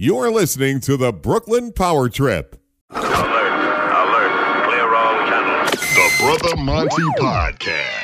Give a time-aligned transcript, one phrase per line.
[0.00, 2.54] You're listening to the Brooklyn Power Trip.
[2.88, 5.70] Alert, alert, clear all channels.
[5.72, 7.97] The Brother Monty Podcast.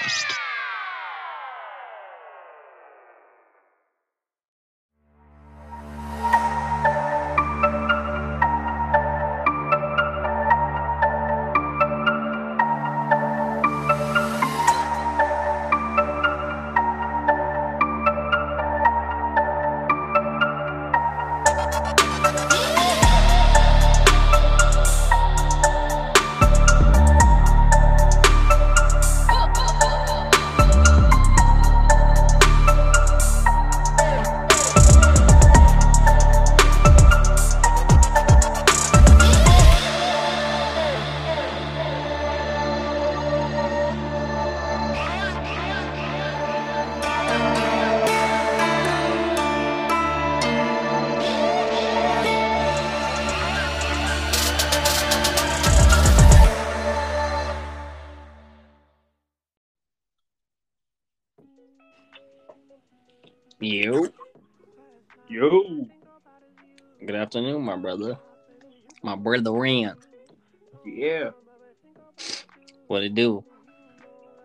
[73.05, 73.45] It do?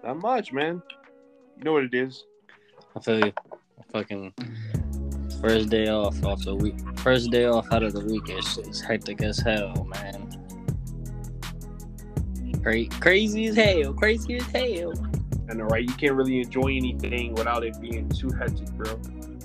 [0.03, 0.81] not much, man.
[1.57, 2.25] You know what it is.
[2.95, 3.33] I feel you.
[3.93, 4.33] Fucking
[5.41, 6.75] first day off off the week.
[6.99, 8.23] First day off out of the week.
[8.27, 10.25] It's, it's hectic as hell, man.
[12.61, 13.93] Cra- crazy as hell.
[13.93, 14.93] Crazy as hell.
[15.49, 15.83] I know, right?
[15.83, 18.99] You can't really enjoy anything without it being too hectic, bro.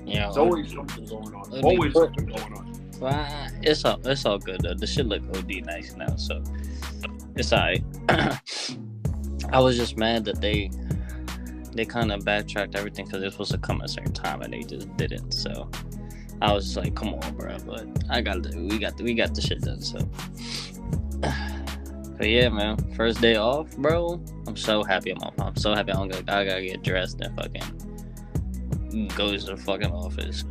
[0.04, 0.28] Yeah.
[0.28, 1.64] it's always something going on.
[1.64, 2.74] Always something going on.
[3.02, 4.74] I- it's all it's all good though.
[4.74, 6.42] The shit look OD nice now, so
[7.36, 7.82] it's alright.
[9.54, 10.68] I was just mad that they
[11.74, 14.42] they kind of backtracked everything because it was supposed to come at a certain time
[14.42, 15.32] and they just didn't.
[15.32, 15.70] So
[16.42, 19.14] I was just like, "Come on, bro!" But I got the, we got the, we
[19.14, 19.80] got the shit done.
[19.80, 19.98] So,
[21.20, 24.20] but yeah, man, first day off, bro.
[24.48, 25.12] I'm so happy.
[25.12, 25.34] I'm off.
[25.38, 25.92] I'm so happy.
[25.92, 30.44] I don't gotta, I gotta get dressed and fucking go to the fucking office.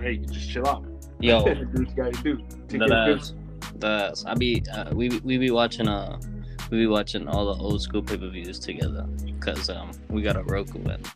[0.00, 0.86] Hey, you just chill out.
[1.20, 2.38] Yo, do what you gotta do.
[2.68, 3.34] Take That care of ass.
[3.76, 6.18] The I be uh, we we be watching uh
[6.74, 10.36] we be watching all the old school pay per views together because um we got
[10.36, 11.08] a Roku and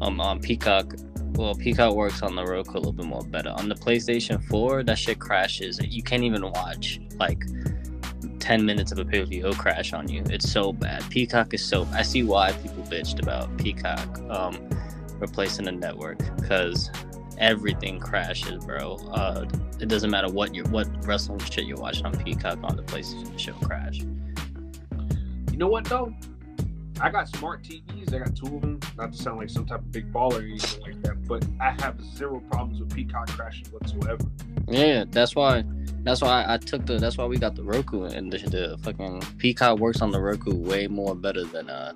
[0.00, 0.94] um on Peacock.
[1.34, 3.50] Well, Peacock works on the Roku a little bit more better.
[3.50, 5.80] On the PlayStation 4, that shit crashes.
[5.80, 7.42] You can't even watch like
[8.38, 9.46] 10 minutes of a pay per view.
[9.46, 10.22] It'll crash on you.
[10.26, 11.08] It's so bad.
[11.10, 11.86] Peacock is so.
[11.92, 14.58] I see why people bitched about Peacock um
[15.20, 16.90] replacing the network because
[17.38, 18.96] everything crashes, bro.
[19.12, 19.46] Uh,
[19.80, 23.38] it doesn't matter what you what wrestling shit you're watching on Peacock on the PlayStation
[23.38, 24.00] show crash.
[25.52, 26.12] You know what though?
[27.00, 28.14] I got smart TVs.
[28.14, 28.80] I got two of them.
[28.96, 31.70] Not to sound like some type of big baller or anything like that, but I
[31.82, 34.24] have zero problems with Peacock crashing whatsoever.
[34.68, 35.64] Yeah, that's why.
[36.04, 36.98] That's why I took the.
[36.98, 40.54] That's why we got the Roku and the, the fucking Peacock works on the Roku
[40.54, 41.92] way more better than uh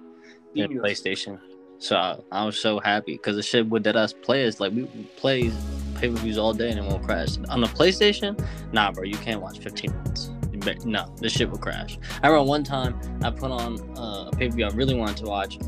[0.54, 0.78] than.
[0.78, 1.38] PlayStation.
[1.78, 4.84] So I, I was so happy because the shit would let us players like we
[5.16, 5.50] play
[5.96, 7.36] pay per views all day and it won't crash.
[7.48, 8.38] On the PlayStation,
[8.72, 10.30] nah, bro, you can't watch 15 minutes.
[10.66, 11.98] Bet- No, this shit will crash.
[12.22, 15.16] I remember one time I put on uh, a pay per view I really wanted
[15.18, 15.58] to watch.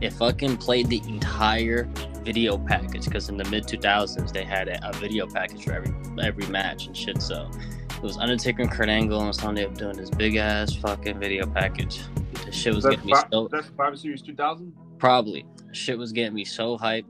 [0.00, 1.88] It fucking played the entire
[2.24, 5.94] video package because in the mid 2000s they had a, a video package for every
[6.22, 7.22] every match and shit.
[7.22, 7.48] So
[7.90, 11.46] it was Undertaker and Kurt Angle and Sunday up doing this big ass fucking video
[11.46, 12.00] package.
[12.44, 14.72] The shit was That's, getting me so that's Survivor Series 2000.
[14.98, 17.04] probably shit was getting me so hyped,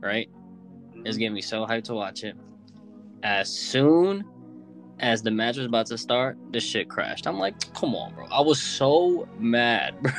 [0.00, 0.28] right?
[0.94, 2.36] It was getting me so hyped to watch it.
[3.22, 4.24] As soon
[5.02, 7.26] as the match was about to start, the shit crashed.
[7.26, 8.26] I'm like, come on, bro.
[8.26, 10.12] I was so mad, bro.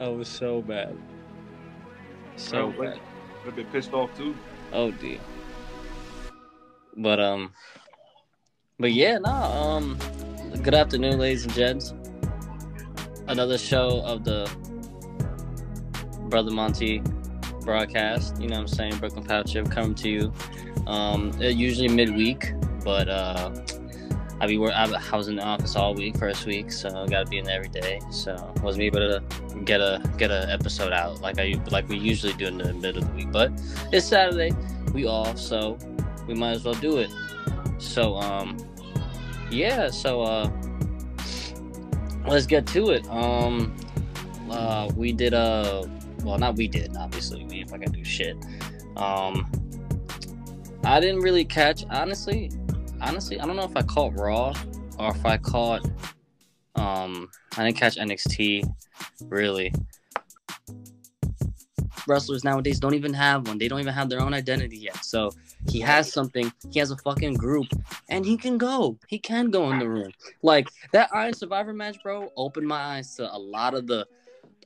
[0.00, 0.98] I was so bad.
[2.34, 3.00] So Bro, bad.
[3.46, 4.34] I've been pissed off too.
[4.72, 5.20] Oh dear.
[6.96, 7.52] But um
[8.80, 9.96] but yeah, no, um
[10.62, 11.94] good afternoon ladies and gents.
[13.28, 14.50] Another show of the
[16.28, 17.00] Brother Monty
[17.60, 20.32] broadcast, you know what I'm saying, Brooklyn Power Trip coming to you.
[20.86, 22.52] Um usually midweek,
[22.84, 23.50] but uh
[24.42, 24.72] I be work.
[24.74, 27.58] I was in the office all week, first week, so I gotta be in there
[27.58, 28.00] every day.
[28.10, 29.22] So wasn't able to
[29.64, 33.02] get a get a episode out like I like we usually do in the middle
[33.02, 33.30] of the week.
[33.30, 33.52] But
[33.92, 34.50] it's Saturday,
[34.92, 35.78] we off, so
[36.26, 37.08] we might as well do it.
[37.78, 38.56] So um
[39.48, 40.50] yeah, so uh
[42.26, 43.08] let's get to it.
[43.10, 43.76] Um
[44.50, 45.86] uh we did uh
[46.24, 48.36] well not we did, obviously we if I can do shit.
[48.96, 49.48] Um
[50.84, 52.50] I didn't really catch honestly
[53.00, 54.54] honestly I don't know if I caught Raw
[54.98, 55.84] or if I caught
[56.74, 58.70] um I didn't catch NXT
[59.28, 59.72] really.
[62.06, 63.58] wrestlers nowadays don't even have one.
[63.58, 65.04] They don't even have their own identity yet.
[65.04, 65.30] So
[65.68, 66.52] he has something.
[66.70, 67.68] He has a fucking group,
[68.08, 68.98] and he can go.
[69.08, 70.12] He can go in the room.
[70.42, 74.06] Like that Iron Survivor match, bro, opened my eyes to a lot of the,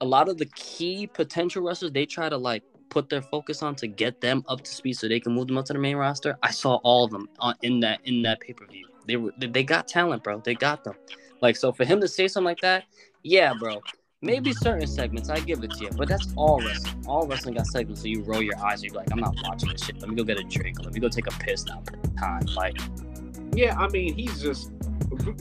[0.00, 1.92] a lot of the key potential wrestlers.
[1.92, 2.62] They try to like
[2.96, 5.58] put their focus on to get them up to speed so they can move them
[5.58, 6.38] up to the main roster.
[6.42, 8.86] I saw all of them on in that in that pay per view.
[9.06, 10.40] They were they got talent, bro.
[10.40, 10.94] They got them.
[11.42, 12.84] Like so for him to say something like that,
[13.22, 13.82] yeah, bro.
[14.22, 17.04] Maybe certain segments, I give it to you, but that's all wrestling.
[17.06, 18.82] All wrestling got segments, so you roll your eyes.
[18.82, 20.00] You're like, I'm not watching this shit.
[20.00, 20.82] Let me go get a drink.
[20.82, 21.82] Let me go take a piss now.
[22.18, 22.78] Time, like,
[23.56, 24.70] Yeah, I mean, he's just.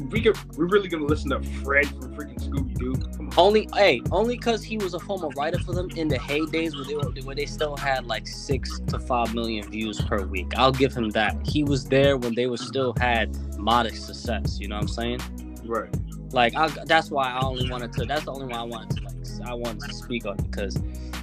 [0.10, 2.96] We, could, we're really gonna listen to Fred from freaking Scooby Doo.
[3.38, 6.86] Only, hey, only because he was a former writer for them in the heydays where
[6.86, 10.54] they were, where they still had like six to five million views per week.
[10.56, 11.36] I'll give him that.
[11.46, 14.60] He was there when they were still had modest success.
[14.60, 15.20] You know what I'm saying?
[15.66, 15.94] Right.
[16.32, 18.06] Like I, that's why I only wanted to.
[18.06, 19.16] That's the only why I wanted to like.
[19.48, 20.78] I wanted to speak on because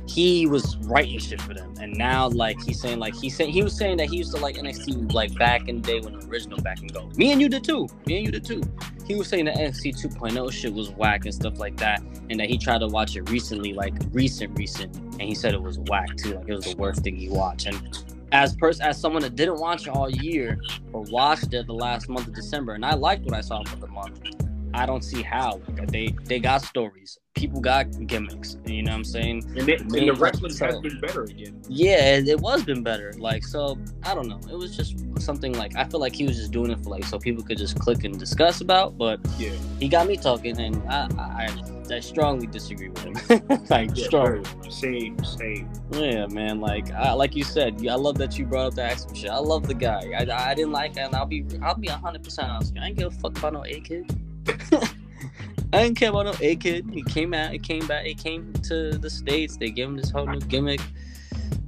[0.07, 3.63] he was writing shit for them, and now like he's saying like he said he
[3.63, 6.27] was saying that he used to like NXT like back in the day when the
[6.27, 7.11] original back and go.
[7.17, 7.89] Me and you did too.
[8.07, 8.63] Me and you did too.
[9.07, 12.49] He was saying that NXT 2.0 shit was whack and stuff like that, and that
[12.49, 16.17] he tried to watch it recently, like recent, recent, and he said it was whack
[16.17, 16.35] too.
[16.35, 17.67] Like it was the worst thing he watched.
[17.67, 20.61] And as person, as someone that didn't watch it all year
[20.93, 23.77] or watched it the last month of December, and I liked what I saw for
[23.77, 24.21] the month.
[24.75, 25.61] I don't see how.
[25.69, 27.19] Like, uh, they they got stories.
[27.35, 28.59] People got gimmicks.
[28.67, 29.45] You know what I'm saying?
[29.57, 31.61] And, and the wrestling so- has been better again.
[31.69, 33.13] Yeah, it, it was been better.
[33.17, 34.41] Like so, I don't know.
[34.51, 37.05] It was just something like I feel like he was just doing it for like
[37.05, 38.99] so people could just click and discuss about.
[38.99, 39.53] But Yeah.
[39.81, 43.43] he got me talking, and I I, I strongly disagree with him.
[43.71, 44.45] like Yeah, strongly.
[44.71, 45.71] Same, same.
[45.93, 46.61] Yeah, man.
[46.61, 49.31] Like, I, like you said, I love that you brought up the Axel shit.
[49.31, 50.13] I love the guy.
[50.19, 52.75] I, I didn't like, and I'll be, I'll be hundred percent honest.
[52.81, 54.11] I ain't give a fuck about no A kid.
[55.73, 56.87] I didn't care about no A kid.
[56.93, 59.57] He came out, he came back, he came to the states.
[59.57, 60.81] They gave him this whole new gimmick.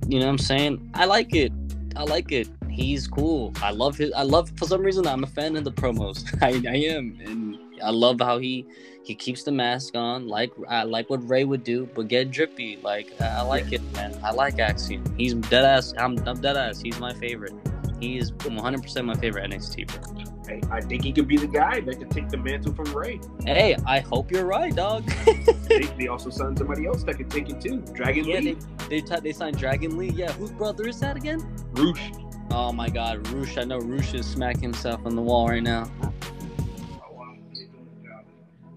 [0.08, 0.90] You know what I'm saying?
[0.94, 1.52] I like it.
[1.96, 2.48] I like it.
[2.68, 3.52] He's cool.
[3.62, 4.12] I love his.
[4.12, 6.26] I love for some reason I'm a fan of the promos.
[6.42, 8.66] I, I am, and I love how he
[9.04, 12.78] he keeps the mask on, like I like what Rey would do, but get drippy.
[12.82, 14.18] Like I I like it, man.
[14.24, 15.04] I like Axiom.
[15.16, 15.94] He's dead ass.
[15.96, 16.80] I'm, I'm dead ass.
[16.80, 17.54] He's my favorite.
[18.00, 19.86] He is 100 percent my favorite NXT.
[19.86, 20.33] Bro.
[20.46, 23.18] Hey, I think he could be the guy that could take the mantle from Rey.
[23.44, 25.06] Hey, I hope you're right, dog.
[25.68, 27.78] they, they also signed somebody else that could take it too.
[27.94, 28.52] Dragon yeah, Lee,
[28.88, 30.10] they they, t- they signed Dragon Lee.
[30.10, 31.40] Yeah, whose brother is that again?
[31.72, 32.12] Rush.
[32.50, 33.56] Oh my God, Rush.
[33.56, 35.90] I know Rush is smacking himself on the wall right now.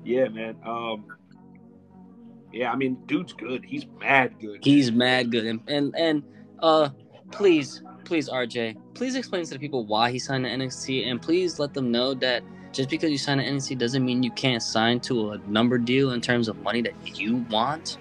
[0.06, 0.56] Yeah, man.
[0.66, 1.06] Um,
[2.54, 3.66] yeah, I mean, dude's good.
[3.66, 4.64] He's mad good.
[4.64, 5.46] He's mad good.
[5.46, 6.24] And and, and
[6.60, 6.90] uh,
[7.32, 11.60] please, please, RJ, please explain to the people why he signed to NXT, and please
[11.60, 15.00] let them know that just because you sign to NXT doesn't mean you can't sign
[15.02, 17.98] to a number deal in terms of money that you want.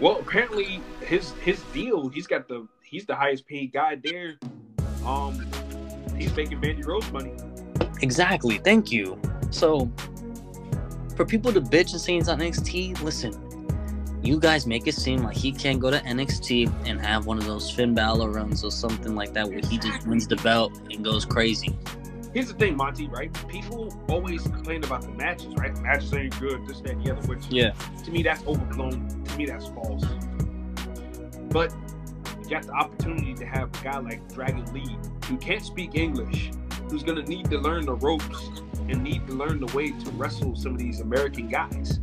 [0.00, 4.38] Well, apparently his his deal, he's got the he's the highest paid guy there.
[5.06, 5.46] Um,
[6.18, 7.32] he's making Mandy Rose money.
[8.02, 8.58] Exactly.
[8.58, 9.20] Thank you.
[9.50, 9.90] So,
[11.16, 13.43] for people to bitch and say he's on NXT, listen,
[14.26, 17.44] you guys make it seem like he can't go to NXT and have one of
[17.46, 21.04] those Finn Balor runs or something like that where he just wins the belt and
[21.04, 21.76] goes crazy.
[22.32, 23.06] Here's the thing, Monty.
[23.06, 23.30] Right?
[23.48, 25.54] People always complain about the matches.
[25.54, 25.74] Right?
[25.74, 26.66] The Matches ain't good.
[26.66, 27.26] This, that, and the other.
[27.28, 27.72] Which Yeah.
[28.04, 29.24] to me that's overblown.
[29.24, 30.04] To me that's false.
[31.50, 31.72] But
[32.42, 34.96] you got the opportunity to have a guy like Dragon Lee
[35.28, 36.50] who can't speak English,
[36.90, 38.50] who's gonna need to learn the ropes
[38.88, 42.00] and need to learn the way to wrestle some of these American guys.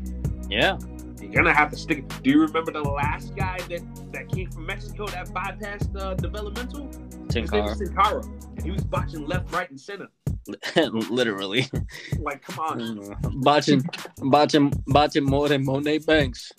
[0.49, 0.77] Yeah.
[1.31, 2.07] Gonna have to stick.
[2.23, 6.87] Do you remember the last guy that that came from Mexico that bypassed uh, developmental?
[7.29, 7.63] Tin His name Cara.
[7.63, 8.23] was Sin Cara,
[8.63, 10.07] he was botching left, right, and center.
[10.75, 11.69] Literally.
[12.19, 13.15] Like, come on.
[13.41, 13.83] Botching,
[14.17, 16.51] botching, botching more than Monet Banks.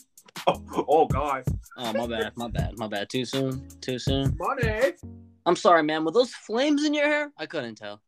[0.46, 1.44] Oh, oh God,
[1.76, 2.32] Oh, my bad.
[2.36, 2.78] My bad.
[2.78, 3.10] My bad.
[3.10, 3.66] Too soon.
[3.80, 4.36] Too soon.
[4.38, 4.92] money.
[5.46, 6.04] I'm sorry, man.
[6.04, 7.32] Were those flames in your hair?
[7.36, 8.00] I couldn't tell.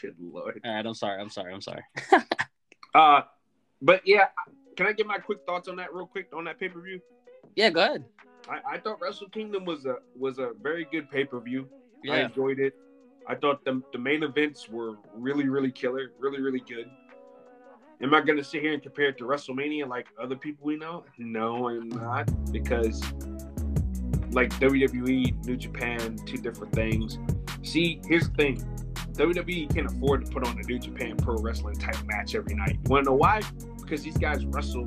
[0.00, 0.60] Good lord.
[0.64, 0.84] All right.
[0.84, 1.20] I'm sorry.
[1.20, 1.54] I'm sorry.
[1.54, 1.82] I'm sorry.
[2.94, 3.22] Uh,
[3.80, 4.26] but yeah,
[4.76, 7.00] can I get my quick thoughts on that real quick on that pay per view?
[7.56, 8.04] Yeah, go ahead.
[8.48, 11.68] I, I thought Wrestle Kingdom was a was a very good pay per view.
[12.10, 12.74] I enjoyed it.
[13.26, 16.90] I thought the the main events were really really killer, really really good.
[18.02, 21.04] Am I gonna sit here and compare it to WrestleMania like other people we know?
[21.16, 23.00] No, I'm not because
[24.32, 27.18] like WWE, New Japan, two different things.
[27.62, 28.83] See, here's the thing.
[29.14, 32.78] WWE can't afford to put on a New Japan Pro Wrestling type match every night.
[32.84, 33.40] You wanna know why?
[33.80, 34.86] Because these guys wrestle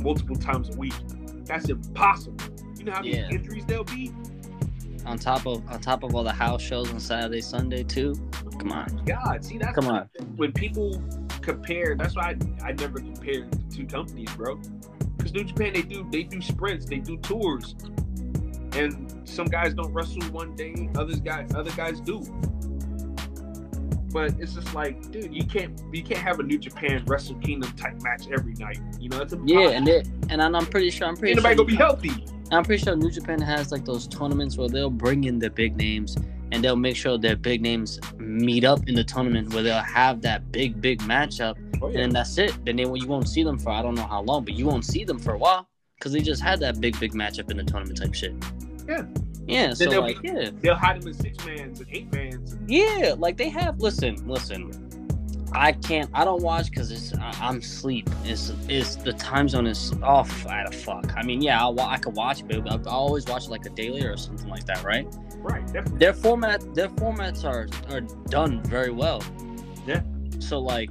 [0.00, 0.94] multiple times a week.
[1.44, 2.36] That's impossible.
[2.78, 3.28] You know how many Yeah.
[3.30, 4.12] injuries there'll be?
[5.04, 8.14] On top of on top of all the house shows on Saturday, Sunday too.
[8.58, 9.02] Come on.
[9.06, 10.08] God, see that's Come on.
[10.36, 11.00] when people
[11.42, 11.94] compare.
[11.96, 14.58] That's why I, I never compare the two companies, bro.
[15.16, 17.74] Because New Japan, they do they do sprints, they do tours,
[18.72, 22.22] and some guys don't wrestle one day, others guys other guys do.
[24.16, 27.70] But it's just like, dude, you can't you can't have a New Japan Wrestle Kingdom
[27.72, 28.78] type match every night.
[28.98, 31.66] You know, it's a Yeah, and it, and I'm pretty sure I'm pretty anybody sure
[31.66, 32.24] gonna be healthy.
[32.50, 35.76] I'm pretty sure New Japan has like those tournaments where they'll bring in the big
[35.76, 36.16] names
[36.50, 40.22] and they'll make sure their big names meet up in the tournament where they'll have
[40.22, 42.56] that big big matchup Oh, and then that's it.
[42.64, 44.86] Then they, you won't see them for I don't know how long, but you won't
[44.86, 45.68] see them for a while
[45.98, 48.34] because they just had that big big matchup in the tournament type shit.
[48.88, 49.04] Yeah.
[49.46, 49.74] Yeah.
[49.74, 50.50] So they'll like be- yeah.
[50.60, 52.56] They'll hide them in six mans and eight mans.
[52.66, 53.80] Yeah, like they have.
[53.80, 54.82] Listen, listen.
[55.52, 56.10] I can't.
[56.12, 57.14] I don't watch because it's.
[57.14, 58.10] I, I'm sleep.
[58.24, 58.52] It's.
[58.68, 60.46] It's the time zone is off.
[60.46, 61.16] At a fuck.
[61.16, 64.02] I mean, yeah, I'll, I could watch, but I, I always watch like a daily
[64.04, 65.06] or something like that, right?
[65.36, 65.98] right, definitely.
[65.98, 66.74] Their format.
[66.74, 69.22] Their formats are are done very well.
[69.86, 70.02] Yeah.
[70.40, 70.90] So like,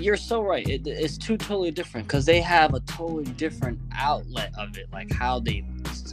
[0.00, 0.66] you're so right.
[0.68, 5.12] It, it's two totally different because they have a totally different outlet of it, like
[5.12, 5.64] how they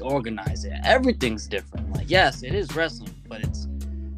[0.01, 0.73] organize it.
[0.83, 1.91] Everything's different.
[1.93, 3.67] Like, yes, it is wrestling, but it's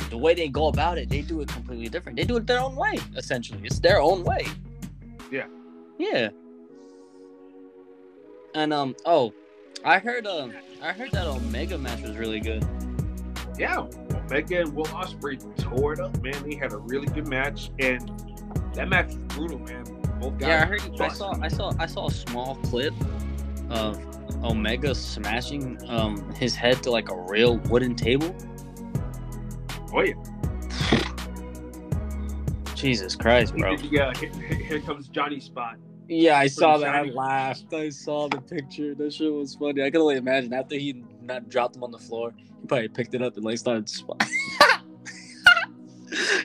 [0.10, 1.10] the way they go about it.
[1.10, 2.18] They do it completely different.
[2.18, 3.00] They do it their own way.
[3.16, 4.46] Essentially, it's their own way.
[5.32, 5.46] Yeah.
[5.98, 6.30] Yeah.
[8.56, 9.34] And um, oh,
[9.86, 12.66] I heard um, I heard that Omega match was really good.
[13.58, 16.42] Yeah, Omega and Will Ospreay tore it up, man.
[16.44, 18.10] They had a really good match, and
[18.74, 19.84] that match was brutal, man.
[20.20, 20.50] Both guys.
[20.50, 20.82] Yeah, I heard.
[21.00, 21.34] I saw.
[21.41, 21.74] I saw.
[21.79, 22.94] I saw a small clip
[23.70, 24.00] of
[24.44, 28.36] Omega smashing um his head to like a real wooden table.
[29.94, 30.13] Oh yeah,
[32.75, 33.74] Jesus Christ, bro.
[33.75, 35.75] Yeah, here, here comes Johnny Spot.
[36.08, 36.96] Yeah, I saw that.
[36.96, 37.74] I laughed.
[37.74, 38.96] I saw the picture.
[38.96, 39.84] That shit was funny.
[39.84, 43.13] I can only imagine after he not dropped him on the floor, he probably picked
[43.13, 43.88] it up and like started.
[43.91, 44.18] Sp-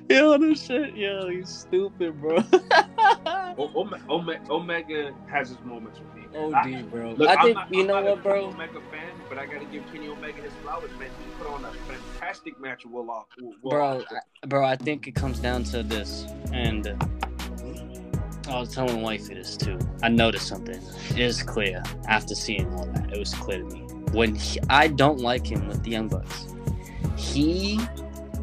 [0.09, 0.95] Yo, this shit.
[0.97, 2.39] Yo, he's stupid, bro.
[3.57, 6.23] O- Ome- Ome- Omega has his moments with me.
[6.37, 7.13] I- OD, bro.
[7.13, 8.47] Look, I I'm think not, you I'm know what, bro.
[8.47, 11.09] Omega fan, but I gotta give Kenny Omega his flowers, man.
[11.25, 13.27] He put on a fantastic match with Will, Os-
[13.63, 16.97] bro, I, bro, I think it comes down to this, and uh,
[18.49, 19.79] I was telling wifey this too.
[20.03, 20.81] I noticed something.
[21.11, 23.13] It is clear after seeing all that.
[23.13, 26.49] It was clear to me when he, I don't like him with the Young Bucks.
[27.17, 27.79] He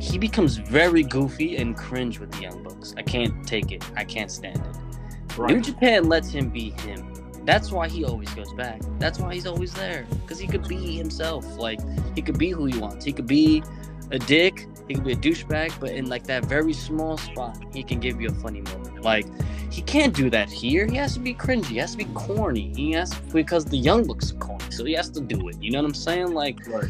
[0.01, 2.95] he becomes very goofy and cringe with the Young Bucks.
[2.97, 3.83] I can't take it.
[3.95, 5.37] I can't stand it.
[5.39, 7.13] New Japan lets him be him.
[7.45, 8.81] That's why he always goes back.
[8.97, 10.07] That's why he's always there.
[10.21, 11.45] Because he could be himself.
[11.55, 11.79] Like,
[12.15, 13.05] he could be who he wants.
[13.05, 13.63] He could be
[14.09, 14.67] a dick.
[14.87, 15.79] He could be a douchebag.
[15.79, 19.03] But in, like, that very small spot, he can give you a funny moment.
[19.03, 19.27] Like,
[19.71, 20.87] he can't do that here.
[20.87, 21.65] He has to be cringy.
[21.65, 22.73] He has to be corny.
[22.75, 24.65] He has because the Young Bucks are corny.
[24.71, 25.61] So he has to do it.
[25.61, 26.33] You know what I'm saying?
[26.33, 26.89] Like, Right.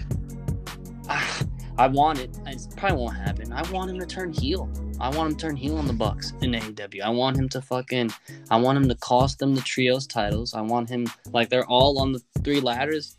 [1.78, 2.38] I want it.
[2.46, 3.51] It probably won't happen.
[3.51, 4.70] I want him to turn heel.
[5.00, 7.01] I want him to turn heel on the Bucks in AEW.
[7.01, 8.12] I want him to fucking.
[8.50, 10.54] I want him to cost them the trios titles.
[10.54, 13.16] I want him like they're all on the three ladders,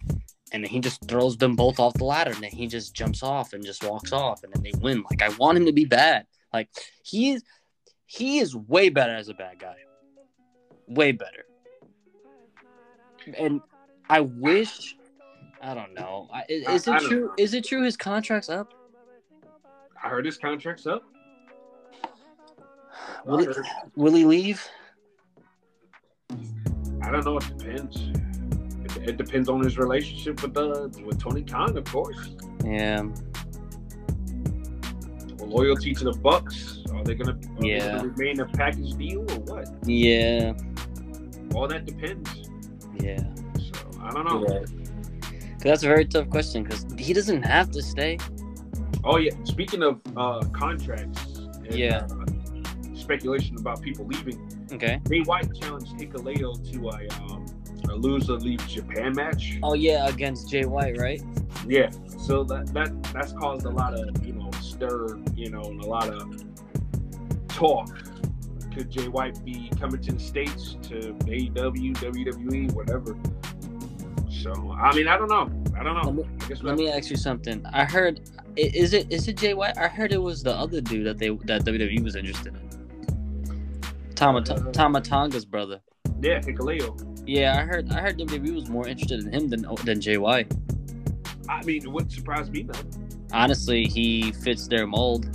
[0.52, 3.52] and he just throws them both off the ladder, and then he just jumps off
[3.52, 5.02] and just walks off, and then they win.
[5.10, 6.26] Like I want him to be bad.
[6.52, 6.68] Like
[7.02, 7.42] he is.
[8.06, 9.76] He is way better as a bad guy.
[10.86, 11.46] Way better.
[13.38, 13.62] And
[14.08, 14.94] I wish.
[15.62, 16.28] I don't know.
[16.32, 17.26] I- Is, is I- I it don't true?
[17.26, 17.34] know.
[17.38, 18.74] Is it true his contract's up?
[20.02, 21.02] I heard his contract's up.
[23.24, 23.60] Will I he,
[23.94, 24.66] will he leave?
[27.02, 27.36] I don't know.
[27.38, 27.96] It depends.
[28.96, 32.30] It, it depends on his relationship with uh, with Tony Khan, of course.
[32.64, 33.04] Yeah.
[35.38, 36.78] Loyalty to the Bucks.
[36.94, 37.96] Are they gonna, are they Yeah.
[37.98, 39.68] gonna remain a package deal or what?
[39.84, 40.54] Yeah.
[41.54, 42.28] All that depends.
[43.00, 43.18] Yeah.
[43.58, 44.44] So I don't know.
[44.48, 44.64] Yeah.
[45.70, 48.18] That's a very tough question because he doesn't have to stay.
[49.04, 49.32] Oh yeah.
[49.44, 51.38] Speaking of uh, contracts.
[51.38, 52.06] and, Yeah.
[52.10, 54.38] uh, speculation about people leaving.
[54.72, 55.00] Okay.
[55.08, 57.44] Jay White challenged Hikuleo to a, um,
[57.90, 59.58] a loser leaves Japan match.
[59.62, 61.20] Oh yeah, against Jay White, right?
[61.66, 65.82] Yeah, so that that that's caused a lot of you know stir, you know, and
[65.82, 66.44] a lot of
[67.48, 67.88] talk.
[68.74, 73.16] Could Jay White be coming to the states to AEW, WWE, whatever?
[74.40, 75.50] So I mean, I don't know.
[75.78, 76.10] I don't know.
[76.10, 76.14] Let
[76.50, 77.64] me- Let me ask you something.
[77.66, 78.20] I heard,
[78.56, 79.76] is it is it Jay White?
[79.78, 82.68] I heard it was the other dude that they that WWE was interested in.
[84.14, 85.80] Tama Uh, Tama Tonga's brother.
[86.20, 86.96] yeah, Hikuleo.
[87.26, 90.52] Yeah, I heard I heard WWE was more interested in him than than Jay White.
[91.48, 92.88] I mean, it wouldn't surprise me none.
[93.32, 95.28] Honestly, he fits their mold.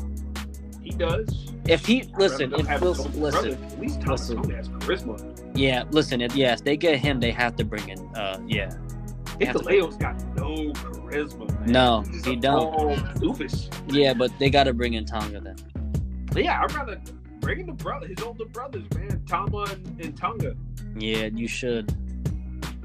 [0.82, 1.52] He does.
[1.68, 3.50] If he I'd listen, if have listen, brother.
[3.52, 4.50] at least Thomas listen.
[4.52, 5.52] Has charisma.
[5.54, 6.22] yeah, listen.
[6.22, 7.20] If, yes, they get him.
[7.20, 8.00] They have to bring in.
[8.16, 8.72] Uh, yeah.
[9.40, 11.60] They have to bring- Hikuleo's got no charisma.
[11.60, 11.72] Man.
[11.72, 12.74] No, He's he don't.
[13.16, 13.72] doofus.
[13.94, 15.56] Yeah, but they got to bring in Tonga then.
[16.32, 17.00] But yeah, I'd rather
[17.40, 20.56] bring in the brother, his older brothers, man, Tama and, and Tonga.
[20.98, 21.96] Yeah, you should.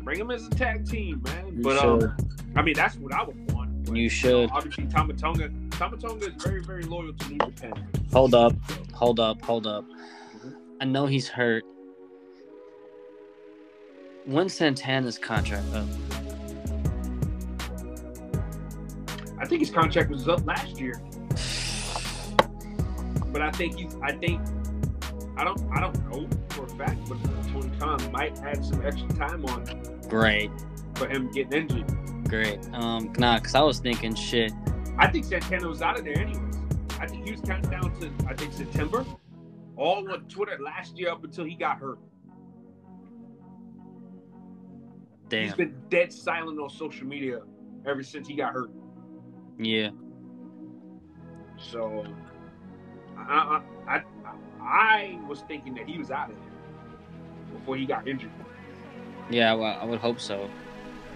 [0.04, 1.56] Bring him as a tag team, man.
[1.56, 2.02] You but should.
[2.04, 2.16] um,
[2.56, 3.84] I mean, that's what I would want.
[3.84, 4.50] But, You know, should.
[4.50, 5.48] obviously, Tama Tonga.
[5.70, 7.72] Tamatonga is very, very loyal to New Japan.
[8.12, 8.52] Hold up,
[8.92, 9.84] hold up, hold up.
[10.80, 11.64] I know he's hurt.
[14.26, 15.86] When Santana's contract up?
[19.42, 21.02] I think his contract was up last year,
[23.32, 23.96] but I think he's.
[24.00, 24.40] I think.
[25.36, 25.60] I don't.
[25.72, 27.18] I don't know for a fact, but
[27.48, 29.64] Tony Khan might add some extra time on
[30.08, 30.52] Great,
[30.94, 32.28] for him getting injured.
[32.28, 32.60] great.
[32.72, 34.52] Um, nah, cause I was thinking shit.
[34.96, 36.56] I think Santana was out of there anyways.
[37.00, 39.04] I think he was counting down to I think September,
[39.76, 41.98] all on Twitter last year up until he got hurt.
[45.28, 45.46] Damn.
[45.46, 47.40] He's been dead silent on social media
[47.84, 48.70] ever since he got hurt.
[49.58, 49.90] Yeah.
[51.58, 52.04] So,
[53.16, 54.02] I I, I,
[54.60, 58.30] I was thinking that he was out of there before he got injured.
[59.30, 59.54] Yeah.
[59.54, 60.50] Well, I would hope so.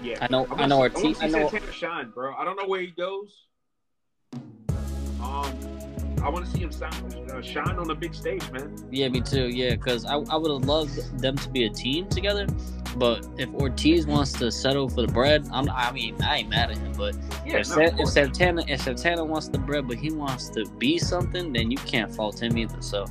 [0.03, 0.47] Yeah, I know.
[0.51, 1.15] I, I know team.
[1.15, 1.49] see I know.
[1.49, 2.35] Santana shine, bro.
[2.35, 3.47] I don't know where he goes.
[5.23, 5.77] Um,
[6.23, 8.75] I want to see him shine, uh, shine on the big stage, man.
[8.91, 9.49] Yeah, me too.
[9.49, 12.47] Yeah, because I, I would have loved them to be a team together.
[12.99, 15.69] But if Ortiz wants to settle for the bread, I'm.
[15.71, 16.93] I mean, I ain't mad at him.
[16.97, 18.09] But Yeah, if, no, Sa- if.
[18.09, 22.15] Santana if Santana wants the bread, but he wants to be something, then you can't
[22.15, 22.81] fault him either.
[22.81, 23.05] So,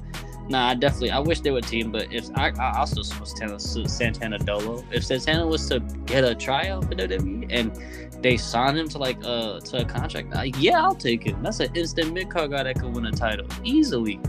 [0.49, 1.91] nah, I definitely I wish they were a team.
[1.91, 6.85] But if I, I also Santana, Santana Dolo, if Santana was to get a tryout
[6.85, 11.27] for WWE and they sign him to like uh to a contract, yeah, I'll take
[11.27, 11.41] it.
[11.43, 14.19] That's an instant mid card guy that could win a title easily,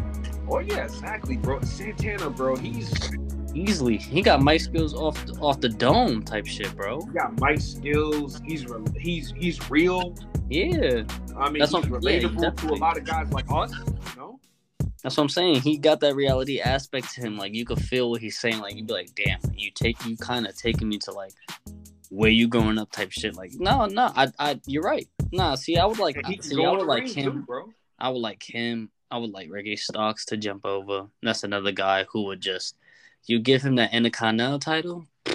[0.49, 1.61] Oh yeah, exactly, bro.
[1.63, 2.57] Santana, bro.
[2.57, 2.91] He's
[3.57, 3.97] easily.
[3.97, 7.01] He got mic skills off off the dome type shit, bro.
[7.03, 8.41] he got mic skills.
[8.45, 10.15] He's re- he's he's real.
[10.49, 11.03] Yeah,
[11.37, 13.73] I mean, That's he's what- yeah, relatable to a lot of guys like us.
[13.73, 14.41] You know?
[15.03, 15.61] That's what I'm saying.
[15.63, 17.37] He got that reality aspect to him.
[17.37, 18.61] Like you could feel what he's saying.
[18.61, 21.33] Like you'd be like, damn, you take you kind of taking me to like
[22.11, 23.35] where you growing up type shit.
[23.37, 25.09] Like no, no, I, I, you're right.
[25.33, 27.33] Nah, see, I would like, And see, I would like him.
[27.33, 27.73] too, bro.
[27.99, 28.91] I would like him.
[29.11, 31.07] I would like Ricky Starks to jump over.
[31.23, 32.77] That's another guy who would just,
[33.27, 35.33] you give him that Intercontinental title, Oh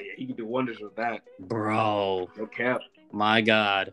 [0.00, 1.22] yeah, he can do wonders with that.
[1.40, 2.28] bro.
[2.36, 2.80] No cap.
[3.12, 3.92] My God.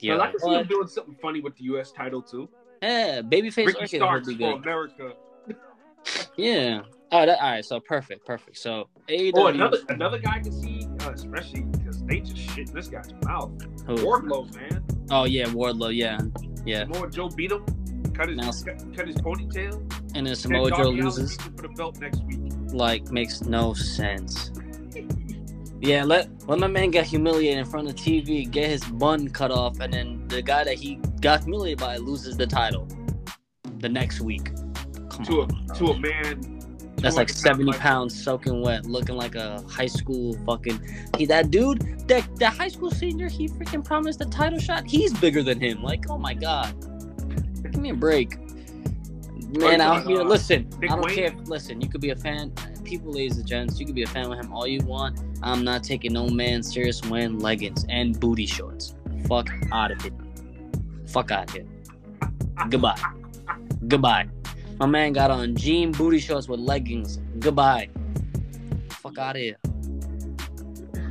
[0.00, 1.90] Yeah, I can see him doing something funny with the U.S.
[1.92, 2.48] title too.
[2.82, 4.52] yeah, babyface Ricky Orchid would Starks be for.
[4.56, 5.12] America.
[6.36, 6.82] Yeah.
[7.12, 7.64] Oh, that, all right.
[7.64, 8.58] So perfect, perfect.
[8.58, 9.32] So AEW.
[9.36, 13.10] Oh, another another guy I can see, uh, especially because they just shit this guy's
[13.24, 13.52] mouth.
[13.86, 13.94] who?
[13.96, 14.84] Wardlow, man.
[15.10, 15.94] Oh yeah, Wardlow.
[15.94, 16.18] Yeah,
[16.66, 16.84] yeah.
[16.86, 17.64] More Joe beat him.
[18.12, 19.80] Cut his Now- cut, cut his ponytail.
[20.14, 21.36] And then Samoa Joe loses.
[21.36, 22.52] for the belt next week.
[22.72, 24.50] Like makes no sense.
[25.80, 29.50] Yeah, let let my man get humiliated in front of TV, get his bun cut
[29.50, 32.88] off, and then the guy that he got humiliated by loses the title
[33.78, 34.54] the next week.
[35.10, 36.60] Come to on, a to a man.
[36.96, 40.80] that's like seventy pounds soaking wet, looking like a high school fucking.
[41.18, 44.86] He that dude, that that high school senior, he freaking promised a title shot.
[44.86, 45.82] He's bigger than him.
[45.82, 46.74] Like, oh my god,
[47.62, 48.38] give me a break.
[49.58, 50.68] Man, out here, about, uh, listen.
[50.82, 51.14] I don't Wayne?
[51.14, 51.26] care.
[51.26, 52.50] If, listen, you could be a fan.
[52.84, 55.20] People, ladies and gents, you could be a fan with him all you want.
[55.42, 58.94] I'm not taking no man serious wearing leggings and booty shorts.
[59.26, 60.12] Fuck out of here.
[61.06, 61.66] Fuck out of here.
[62.68, 63.00] Goodbye.
[63.88, 64.28] Goodbye.
[64.78, 67.18] My man got on jean booty shorts with leggings.
[67.38, 67.88] Goodbye.
[68.90, 69.56] Fuck out of here.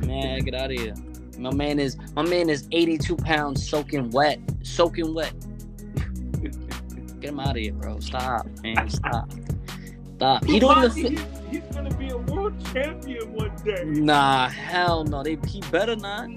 [0.00, 0.94] Man, get out of here.
[1.38, 4.38] My man is my man is 82 pounds soaking wet.
[4.62, 5.32] Soaking wet.
[7.24, 7.98] Get him out of here, bro.
[8.00, 8.86] Stop, man.
[8.90, 9.30] Stop.
[10.16, 10.44] Stop.
[10.44, 11.12] He don't even fit.
[11.12, 13.82] He's, he's gonna be a world champion one day.
[13.82, 15.22] Nah, hell no.
[15.22, 16.28] They he better not.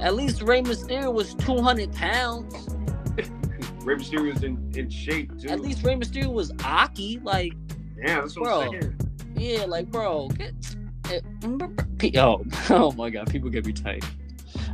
[0.00, 2.52] At least Rey Mysterio was 200 pounds.
[3.84, 5.48] Rey Mysterio's in, in shape too.
[5.48, 7.20] At least Rey Mysterio was Aki.
[7.22, 7.52] Like,
[7.96, 8.60] yeah, that's what Bro.
[8.62, 8.96] I'm saying.
[9.36, 10.54] yeah, like, bro, get.
[11.08, 11.20] eh,
[11.98, 14.04] P- Oh, oh my God, people get me tight.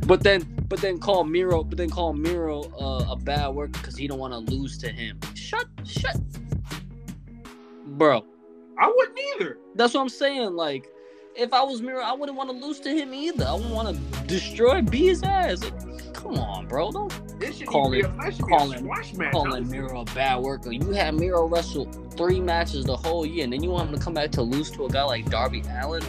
[0.05, 3.95] But then, but then call Miro, but then call Miro uh, a bad worker because
[3.97, 5.19] he don't want to lose to him.
[5.33, 6.15] Shut, shut,
[7.85, 8.23] bro.
[8.79, 9.57] I wouldn't either.
[9.75, 10.55] That's what I'm saying.
[10.55, 10.87] Like,
[11.35, 13.45] if I was Miro, I wouldn't want to lose to him either.
[13.45, 15.63] I wouldn't want to destroy, be his ass.
[15.63, 16.91] Like, come on, bro.
[16.91, 19.31] Don't This should Call be a, it- call be a it- squash match.
[19.31, 19.77] call honestly.
[19.79, 20.71] Miro a bad worker.
[20.71, 24.01] You had Miro wrestle three matches the whole year, and then you want him to
[24.03, 26.03] come back to lose to a guy like Darby Allin.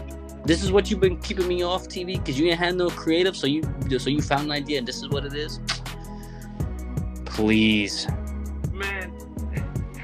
[0.48, 3.36] This is what you've been keeping me off TV because you didn't have no creative,
[3.36, 3.62] so you
[3.98, 5.60] so you found an idea, and this is what it is.
[7.26, 8.06] Please,
[8.72, 9.12] Man,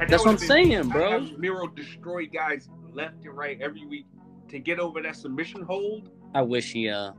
[0.06, 1.20] That's what I'm saying, bro.
[1.38, 4.04] Miro destroy guys left and right every week
[4.50, 6.10] to get over that submission hold.
[6.34, 7.12] I wish he uh,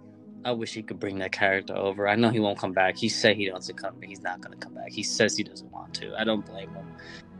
[0.45, 2.07] I wish he could bring that character over.
[2.07, 2.95] I know he won't come back.
[2.95, 4.91] He said he wants to come, but he's not gonna come back.
[4.91, 6.13] He says he doesn't want to.
[6.15, 6.85] I don't blame him.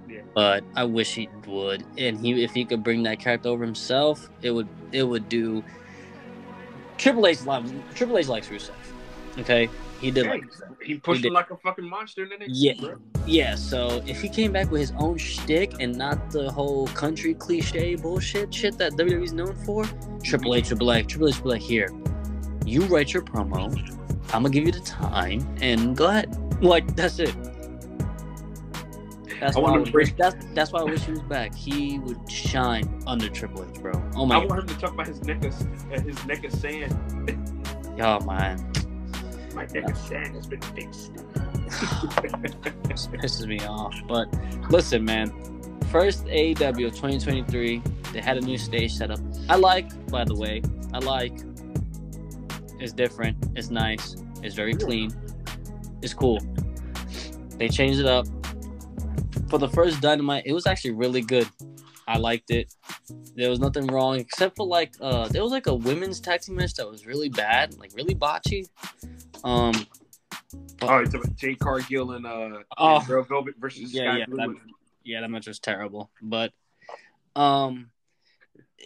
[0.07, 0.21] Yeah.
[0.33, 4.29] But I wish he would, and he if he could bring that character over himself,
[4.41, 5.63] it would it would do.
[6.97, 8.71] Triple H loves Triple H likes Rusev.
[9.37, 10.43] Okay, he did Hey, like
[10.81, 12.53] he pushed him like a fucking monster in the next.
[12.53, 12.73] Yeah.
[12.79, 12.95] bro.
[13.25, 13.55] yeah.
[13.55, 17.95] So if he came back with his own shtick and not the whole country cliche
[17.95, 19.85] bullshit shit that WWE's known for,
[20.23, 20.59] Triple mm-hmm.
[20.59, 21.89] H would be like Triple H would be like, here,
[22.65, 23.73] you write your promo.
[24.33, 26.63] I'm gonna give you the time and go ahead.
[26.63, 27.35] Like that's it.
[29.39, 31.21] That's I why want him wish, to break- that's that's why I wish he was
[31.21, 31.53] back.
[31.53, 33.91] He would shine under Triple H, bro.
[34.15, 34.35] Oh my!
[34.35, 35.53] I want him to talk about his neck of
[35.91, 36.93] uh, his neck of sand.
[37.97, 38.73] Oh man.
[39.53, 41.11] My neck of sand has been fixed.
[42.89, 43.95] This pisses me off.
[44.07, 44.27] But
[44.69, 45.31] listen, man.
[45.91, 47.81] First AEW of 2023.
[48.11, 49.19] They had a new stage setup.
[49.49, 50.61] I like, by the way.
[50.93, 51.33] I like.
[52.79, 53.37] It's different.
[53.55, 54.17] It's nice.
[54.43, 55.11] It's very clean.
[56.01, 56.39] It's cool.
[57.57, 58.27] They changed it up.
[59.49, 61.47] For the first Dynamite, it was actually really good.
[62.07, 62.73] I liked it.
[63.35, 66.55] There was nothing wrong except for like uh there was like a women's tag team
[66.55, 68.67] match that was really bad, like really botchy.
[69.43, 69.73] Um
[70.81, 72.97] Oh, it's about Jade Cargill and uh, Oh.
[72.97, 74.37] and Velvet versus Yeah, Sky yeah, Blue.
[74.37, 74.55] that-
[75.03, 76.09] yeah, that match was terrible.
[76.21, 76.51] But
[77.35, 77.89] um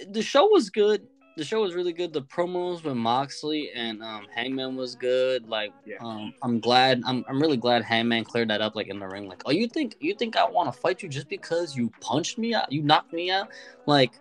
[0.09, 1.07] the show was good.
[1.39, 2.11] The show was really good.
[2.11, 5.47] The promos with Moxley and um Hangman was good.
[5.47, 5.95] Like Yeah.
[6.01, 9.29] um I'm glad I'm I'm really glad Hangman cleared that up like in the ring.
[9.29, 12.53] Like, oh you think you think I wanna fight you just because you punched me
[12.53, 12.69] out?
[12.73, 13.47] You knocked me out?
[13.85, 14.11] Like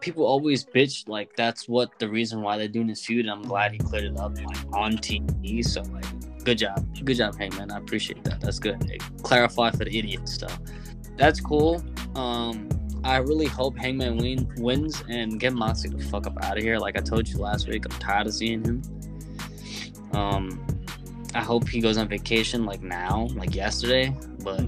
[0.00, 3.26] people always bitch like that's what the reason why they're doing this feud.
[3.26, 5.64] And I'm glad he cleared it up like on TV.
[5.64, 6.06] So like
[6.44, 6.84] good job.
[7.04, 7.70] Good job, Hangman.
[7.70, 8.40] I appreciate that.
[8.40, 9.00] That's good.
[9.22, 10.58] Clarify for the idiot stuff.
[11.16, 11.84] That's cool.
[12.16, 12.68] Um,
[13.04, 16.78] I really hope Hangman win, wins and get Moxley the fuck up out of here.
[16.78, 18.82] Like I told you last week, I'm tired of seeing him.
[20.12, 20.64] Um,
[21.34, 24.16] I hope he goes on vacation like now, like yesterday.
[24.42, 24.60] But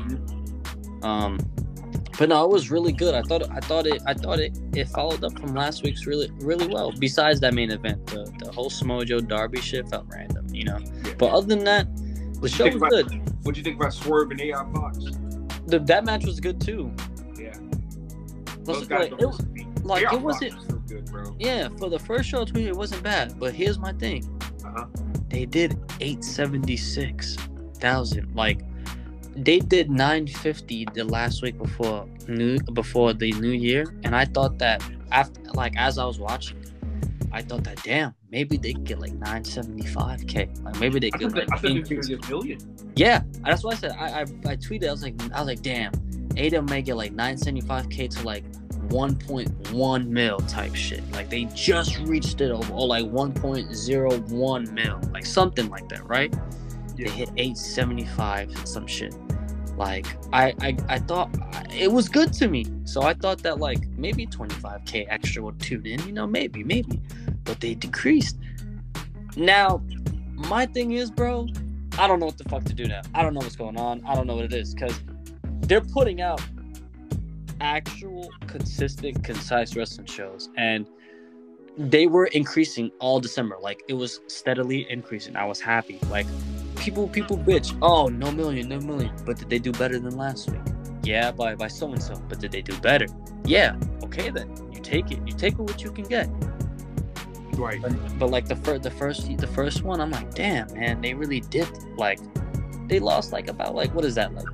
[1.02, 1.38] um,
[2.18, 3.14] but no, it was really good.
[3.14, 6.30] I thought I thought it I thought it it followed up from last week's really
[6.40, 6.92] really well.
[6.92, 10.78] Besides that main event, the the whole Samoa Joe Darby shit felt random, you know.
[10.78, 11.14] Yeah.
[11.18, 11.88] But other than that,
[12.40, 13.22] the show was about- good.
[13.42, 14.98] What'd you think about Swerve and AR Fox?
[15.66, 16.92] The, that match was good too.
[17.38, 17.54] Yeah,
[18.64, 21.34] those guys like, don't it, like, it wasn't- so good, bro.
[21.38, 23.38] yeah, for the first show me, it wasn't bad.
[23.38, 24.24] But here's my thing:
[24.64, 24.86] Uh-huh.
[25.28, 27.36] they did eight seventy six
[27.74, 28.34] thousand.
[28.34, 28.60] Like
[29.36, 34.24] they did nine fifty the last week before new before the new year, and I
[34.24, 36.58] thought that after like as I was watching,
[37.32, 40.48] I thought that damn maybe they could get like nine seventy five k.
[40.62, 42.58] Like maybe they could like I thought they gonna get a million.
[42.96, 43.92] Yeah, that's what I said.
[43.98, 44.88] I I, I tweeted.
[44.88, 45.92] I was like, I was like, damn,
[46.36, 48.44] Ada may get like 975k to like
[48.88, 51.08] 1.1 mil type shit.
[51.12, 56.34] Like they just reached it over, or like 1.01 mil, like something like that, right?
[56.96, 57.06] Yeah.
[57.06, 59.14] They hit 875 some shit.
[59.76, 61.30] Like I, I, I thought
[61.72, 65.86] it was good to me, so I thought that like maybe 25k extra would tune
[65.86, 67.00] in, you know, maybe, maybe,
[67.44, 68.36] but they decreased.
[69.36, 69.82] Now,
[70.34, 71.46] my thing is, bro,
[71.98, 73.02] I don't know what the fuck to do now.
[73.14, 74.04] I don't know what's going on.
[74.06, 74.98] I don't know what it is because
[75.62, 76.40] they're putting out
[77.60, 80.86] actual, consistent, concise wrestling shows, and
[81.76, 83.56] they were increasing all December.
[83.60, 85.36] Like it was steadily increasing.
[85.36, 85.98] I was happy.
[86.10, 86.26] Like
[86.76, 87.76] people, people bitch.
[87.82, 89.14] Oh, no million, no million.
[89.24, 90.60] But did they do better than last week?
[91.02, 92.14] Yeah, by by so and so.
[92.28, 93.06] But did they do better?
[93.44, 93.76] Yeah.
[94.04, 94.54] Okay then.
[94.72, 95.20] You take it.
[95.26, 96.28] You take what you can get.
[97.54, 97.80] Right.
[97.80, 101.14] But, but like the first, the first, the first one, I'm like, damn, man, they
[101.14, 101.84] really dipped.
[101.96, 102.18] Like,
[102.88, 104.46] they lost like about like what is that like,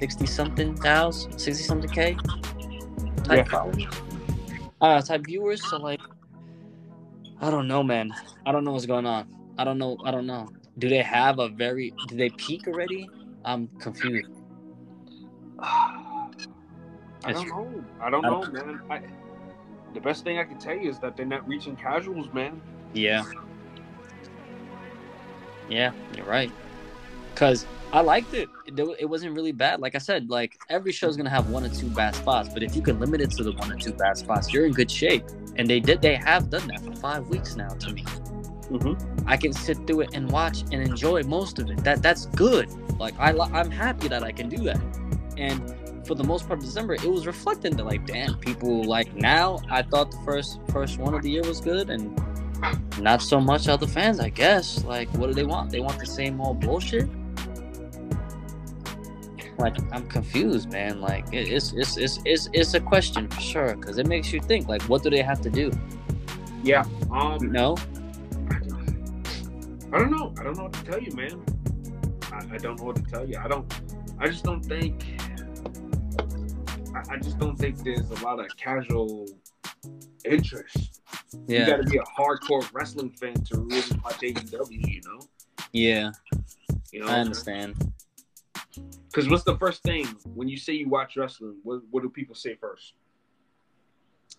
[0.00, 2.16] sixty something thousand, sixty something k
[3.24, 3.44] type Yeah.
[3.44, 4.02] followers,
[4.80, 5.62] uh, type viewers.
[5.62, 6.00] So like,
[7.40, 8.14] I don't know, man.
[8.46, 9.28] I don't know what's going on.
[9.58, 9.98] I don't know.
[10.04, 10.48] I don't know.
[10.78, 11.94] Do they have a very?
[12.06, 13.10] Do they peak already?
[13.44, 14.28] I'm confused.
[17.24, 17.84] I don't know.
[18.00, 18.80] I don't know, man.
[18.88, 19.00] I,
[19.92, 22.60] the best thing I can tell you is that they're not reaching casuals, man.
[22.94, 23.24] Yeah.
[25.68, 26.52] Yeah, you're right.
[27.34, 28.48] Cause I liked it.
[28.66, 28.78] it.
[29.00, 29.80] It wasn't really bad.
[29.80, 32.76] Like I said, like every show's gonna have one or two bad spots, but if
[32.76, 35.24] you can limit it to the one or two bad spots, you're in good shape.
[35.56, 36.02] And they did.
[36.02, 37.68] They have done that for five weeks now.
[37.68, 38.04] To me,
[38.70, 39.28] Mm-hmm.
[39.28, 41.82] I can sit through it and watch and enjoy most of it.
[41.84, 42.68] That that's good.
[42.98, 44.80] Like I, I'm happy that I can do that.
[45.36, 49.14] And for the most part of December, it was reflecting that like, damn, people like
[49.14, 49.60] now.
[49.70, 52.20] I thought the first first one of the year was good, and
[52.98, 54.20] not so much other fans.
[54.20, 54.84] I guess.
[54.84, 55.70] Like, what do they want?
[55.70, 57.08] They want the same old bullshit.
[59.58, 61.00] Like, I'm confused, man.
[61.00, 64.68] Like, it's, it's it's it's it's a question for sure because it makes you think.
[64.68, 65.72] Like, what do they have to do?
[66.62, 66.84] Yeah.
[67.10, 67.50] Um.
[67.50, 67.76] No.
[69.92, 70.34] I don't know.
[70.38, 71.42] I don't know what to tell you, man.
[72.30, 73.38] I, I don't know what to tell you.
[73.42, 73.66] I don't.
[74.18, 75.04] I just don't think.
[76.94, 79.26] I, I just don't think there's a lot of casual
[80.24, 81.00] interest.
[81.46, 81.60] Yeah.
[81.60, 84.70] You got to be a hardcore wrestling fan to really watch AEW.
[84.70, 85.20] You know,
[85.72, 86.12] yeah,
[86.92, 87.06] you know.
[87.06, 87.92] I understand.
[89.10, 91.56] Because what's the first thing when you say you watch wrestling?
[91.62, 92.94] What, what do people say first?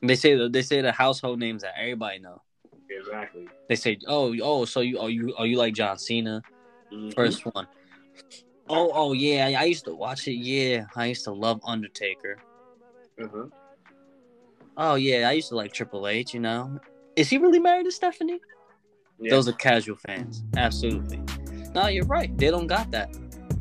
[0.02, 2.42] They say the, they say the household names that everybody know.
[2.90, 3.48] Exactly.
[3.68, 6.42] They say, oh, oh, so you, oh, you, oh, you like John Cena?
[6.94, 7.14] Mhm.
[7.14, 7.68] First one.
[8.68, 10.34] Oh, oh yeah, I used to watch it.
[10.34, 12.38] Yeah, I used to love Undertaker.
[13.22, 13.46] Uh-huh.
[14.78, 16.34] Oh yeah, I used to like Triple H.
[16.34, 16.80] You know,
[17.16, 18.40] is he really married to Stephanie?
[19.20, 19.32] Yeah.
[19.32, 20.44] Those are casual fans.
[20.56, 21.20] Absolutely.
[21.74, 22.36] No, you're right.
[22.38, 23.14] They don't got that.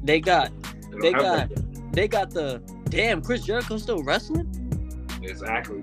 [0.05, 0.53] They got
[1.01, 1.51] they got-
[1.93, 4.47] they got the damn Chris Jericho still wrestling.
[5.23, 5.81] exactly.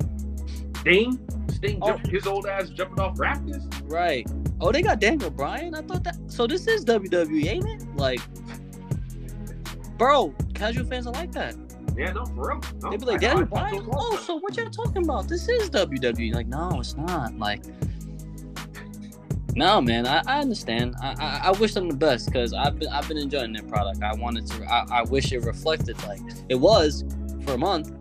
[0.80, 1.20] Sting,
[1.52, 1.98] Sting, Oh.
[2.10, 3.68] his old ass jumping off rafters.
[3.86, 4.26] Right.
[4.62, 5.74] Oh, they got Daniel Bryan.
[5.76, 6.18] I thought that.
[6.28, 7.96] So this is WWE, ain't it?
[7.96, 8.22] Like,
[9.98, 11.56] bro, casual fans are like that.
[11.98, 12.62] Yeah, no, for real.
[12.84, 13.88] No, They be like, Daniel Bryan.
[13.94, 15.28] Oh, so what y'all talking about?
[15.30, 16.34] This is WWE.
[16.34, 17.38] Like, no, it's not.
[17.38, 17.64] Like,
[19.56, 20.06] no, man.
[20.06, 20.96] I, I understand.
[21.02, 24.04] I, I I wish them the best because I've been I've been enjoying their product.
[24.04, 24.66] I wanted to.
[24.66, 27.06] I, I wish it reflected like it was
[27.46, 27.92] for a month.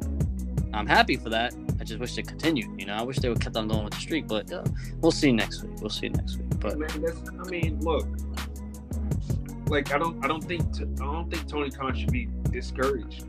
[0.73, 1.55] I'm happy for that.
[1.81, 2.81] I just wish it continued.
[2.81, 4.27] You know, I wish they would kept on going with the streak.
[4.27, 4.65] But uh,
[5.01, 5.81] we'll see next week.
[5.81, 6.49] We'll see next week.
[6.59, 8.07] But man, that's, I mean, look,
[9.69, 13.27] like I don't, I don't think, t- I don't think Tony Khan should be discouraged.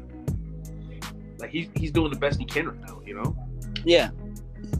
[1.37, 3.35] Like he's he's doing the best he can right now, you know.
[3.83, 4.09] yeah,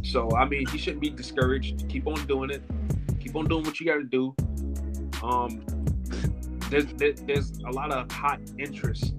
[0.06, 1.90] So I mean, he shouldn't be discouraged.
[1.90, 2.62] Keep on doing it.
[3.20, 4.36] Keep on doing what you got to do.
[5.24, 5.66] Um,
[6.70, 9.16] there's there's a lot of hot interest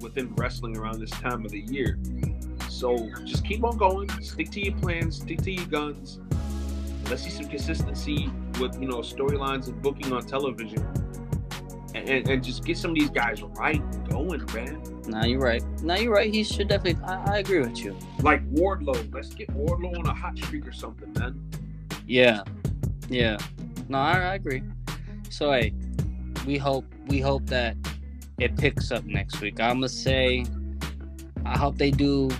[0.00, 1.98] within wrestling around this time of the year.
[2.68, 4.08] So just keep on going.
[4.20, 5.18] Stick to your plans.
[5.18, 6.18] Stick to your guns.
[7.08, 10.84] Let's see some consistency with you know storylines and booking on television,
[11.94, 14.82] and, and, and just get some of these guys right going, man.
[15.06, 15.62] now you're right.
[15.82, 16.32] Now you're right.
[16.32, 17.02] He should definitely.
[17.04, 17.96] I, I agree with you.
[18.22, 19.12] Like Wardlow.
[19.14, 21.40] Let's get Wardlow on a hot streak or something, man.
[22.06, 22.42] Yeah,
[23.08, 23.38] yeah.
[23.88, 24.62] No, I, I agree.
[25.30, 25.72] So hey,
[26.46, 27.76] we hope we hope that
[28.38, 29.60] it picks up next week.
[29.60, 30.44] I'm gonna say,
[31.44, 32.30] I hope they do.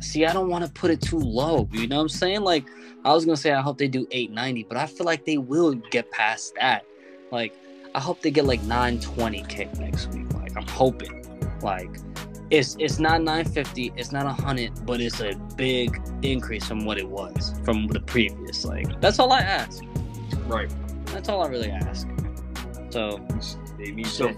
[0.00, 1.68] See, I don't want to put it too low.
[1.72, 2.42] You know what I'm saying?
[2.42, 2.66] Like,
[3.04, 5.74] I was gonna say I hope they do 890, but I feel like they will
[5.74, 6.84] get past that.
[7.30, 7.54] Like,
[7.94, 10.19] I hope they get like 920k next week.
[10.54, 11.24] Like, I'm hoping.
[11.62, 11.98] Like,
[12.50, 17.08] it's it's not 950, it's not 100, but it's a big increase from what it
[17.08, 18.64] was from the previous.
[18.64, 19.82] Like, that's all I ask.
[20.46, 20.70] Right.
[21.06, 22.08] That's all I really ask.
[22.90, 23.24] So,
[23.78, 24.34] Maybe So-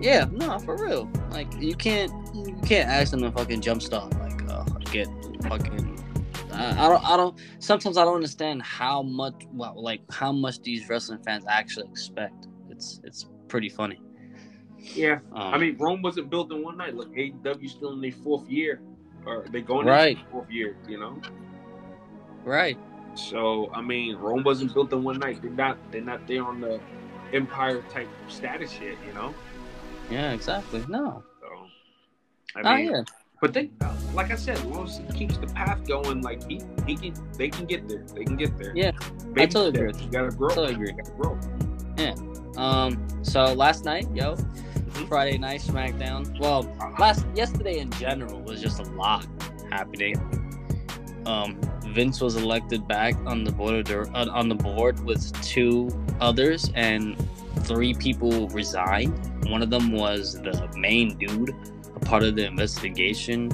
[0.00, 1.10] yeah, no, for real.
[1.30, 4.18] Like, you can't you can't ask them to fucking jump jumpstart.
[4.20, 5.08] Like, uh, get
[5.48, 5.98] fucking.
[6.52, 7.04] I, I don't.
[7.04, 7.38] I don't.
[7.60, 9.34] Sometimes I don't understand how much.
[9.52, 12.46] Well, like how much these wrestling fans actually expect.
[12.68, 14.00] It's it's pretty funny.
[14.94, 15.20] Yeah.
[15.32, 16.94] Um, I mean, Rome wasn't built in one night.
[16.94, 18.80] Look, AEW still in their fourth year,
[19.26, 20.18] or they going Right.
[20.30, 20.76] fourth year.
[20.88, 21.20] You know.
[22.44, 22.78] right.
[23.14, 25.42] So I mean, Rome wasn't built in one night.
[25.42, 25.78] They're not.
[25.90, 26.80] They're not there on the
[27.32, 28.96] empire type status yet.
[29.06, 29.34] You know.
[30.10, 30.84] Yeah, exactly.
[30.88, 31.22] No.
[31.40, 31.46] So.
[32.56, 33.02] Oh I mean, yeah.
[33.40, 33.70] but they,
[34.14, 37.66] like I said, as he keeps the path going, like he, he can, they can
[37.66, 38.04] get there.
[38.14, 38.72] They can get there.
[38.74, 38.92] Yeah,
[39.32, 40.04] Baby I totally agree steps.
[40.04, 40.48] You gotta grow.
[40.48, 40.88] Totally agree.
[40.88, 41.38] You gotta grow.
[42.58, 43.06] Um.
[43.22, 44.36] So last night, yo,
[45.06, 46.38] Friday night SmackDown.
[46.38, 49.26] Well, last yesterday in general was just a lot
[49.70, 50.16] happening.
[51.26, 55.88] Um, Vince was elected back on the board of on the board with two
[56.20, 57.16] others, and
[57.60, 59.46] three people resigned.
[59.48, 61.54] One of them was the main dude,
[61.94, 63.50] a part of the investigation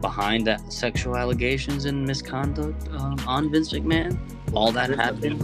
[0.00, 4.18] behind that sexual allegations and misconduct um, on Vince McMahon.
[4.52, 5.42] All that happened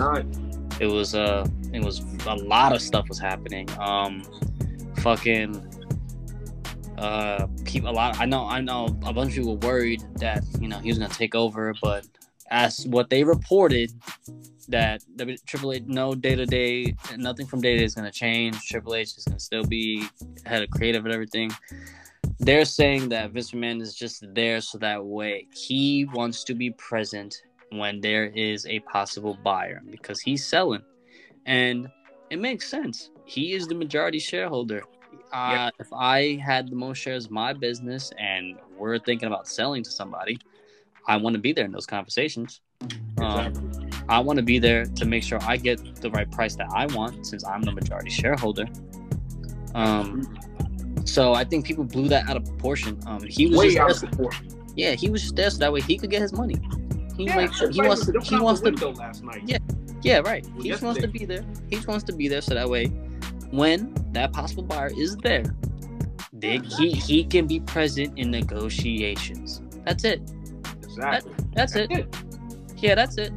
[0.81, 4.23] it was uh it was a lot of stuff was happening um
[5.01, 5.67] fucking
[6.99, 10.43] uh keep a lot i know i know a bunch of people were worried that
[10.61, 12.07] you know he was gonna take over but
[12.51, 13.93] as what they reported
[14.71, 18.57] that the triple h no day-to-day nothing from day-to-day is gonna change.
[18.67, 20.05] Triple h is gonna still be
[20.47, 21.51] head of creative and everything.
[22.39, 26.71] They're saying that Vince McMahon is just there so that way he wants to be
[26.71, 27.35] present
[27.71, 30.83] when there is a possible buyer because he's selling.
[31.47, 31.89] And
[32.31, 33.11] it makes sense.
[33.25, 34.83] He is the majority shareholder
[35.33, 39.83] uh, if i had the most shares of my business and we're thinking about selling
[39.83, 40.39] to somebody
[41.09, 42.61] i want to be there in those conversations
[43.19, 43.71] um,
[44.09, 46.87] i want to be there to make sure i get the right price that i
[46.95, 48.67] want since i'm the majority shareholder
[49.75, 50.27] um,
[51.05, 53.89] so i think people blew that out of proportion um, he was Way just out
[53.89, 54.49] there of proportion.
[54.77, 56.57] yeah, he was just there so that way he could get his money.
[57.17, 59.43] He Yeah, like he wants to he wants to last night.
[59.45, 59.59] Yeah.
[60.03, 60.47] yeah right.
[60.55, 61.45] Well, He just wants to be there.
[61.69, 62.91] He just wants to be there so that way
[63.51, 65.45] when that possible buyer is there,
[66.33, 69.61] They, he he can be present in negotiations.
[69.85, 70.23] That's it.
[70.83, 71.33] Exactly.
[71.55, 71.91] That's it.
[72.77, 73.33] Yeah, that's it.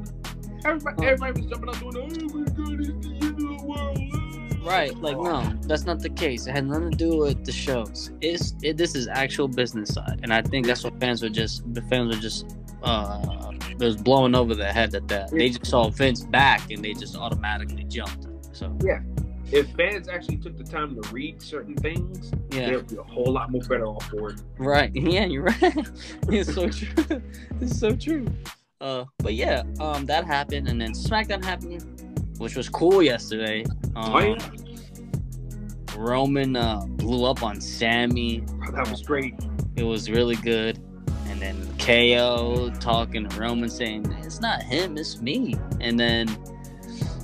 [0.66, 4.66] Everybody, everybody was jumping up doing, oh my god, it's the end of the world.
[4.66, 6.48] Right, like no, that's not the case.
[6.48, 8.12] It had nothing to do with the shows.
[8.22, 11.62] It's it, this is actual business side, and I think that's what fans were just
[11.74, 15.32] the fans were just uh it was blowing over their head at that.
[15.32, 18.28] They just saw Vince back and they just automatically jumped.
[18.56, 18.78] So
[19.54, 23.32] If fans actually took the time to read certain things, yeah, they'd be a whole
[23.32, 24.42] lot more better off for it.
[24.58, 24.92] right.
[24.96, 25.62] Yeah, you're right.
[26.30, 27.22] it's so true.
[27.62, 28.26] It's so true.
[28.82, 31.86] Uh, but yeah, um, that happened, and then SmackDown happened,
[32.40, 33.64] which was cool yesterday.
[33.96, 34.50] Um, Oh, yeah.
[35.96, 38.44] Roman uh, blew up on Sami.
[38.74, 39.36] That was great.
[39.76, 40.80] It was really good.
[41.28, 45.56] And then KO talking to Roman saying, It's not him, it's me.
[45.80, 46.28] And then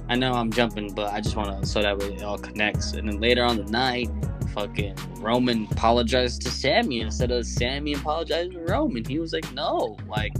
[0.09, 2.93] I know I'm jumping, but I just want to so that way it all connects.
[2.93, 4.09] And then later on the night,
[4.53, 9.05] fucking Roman apologized to Sami instead of Sami apologizing to Roman.
[9.05, 9.97] He was like, No.
[10.07, 10.33] Like,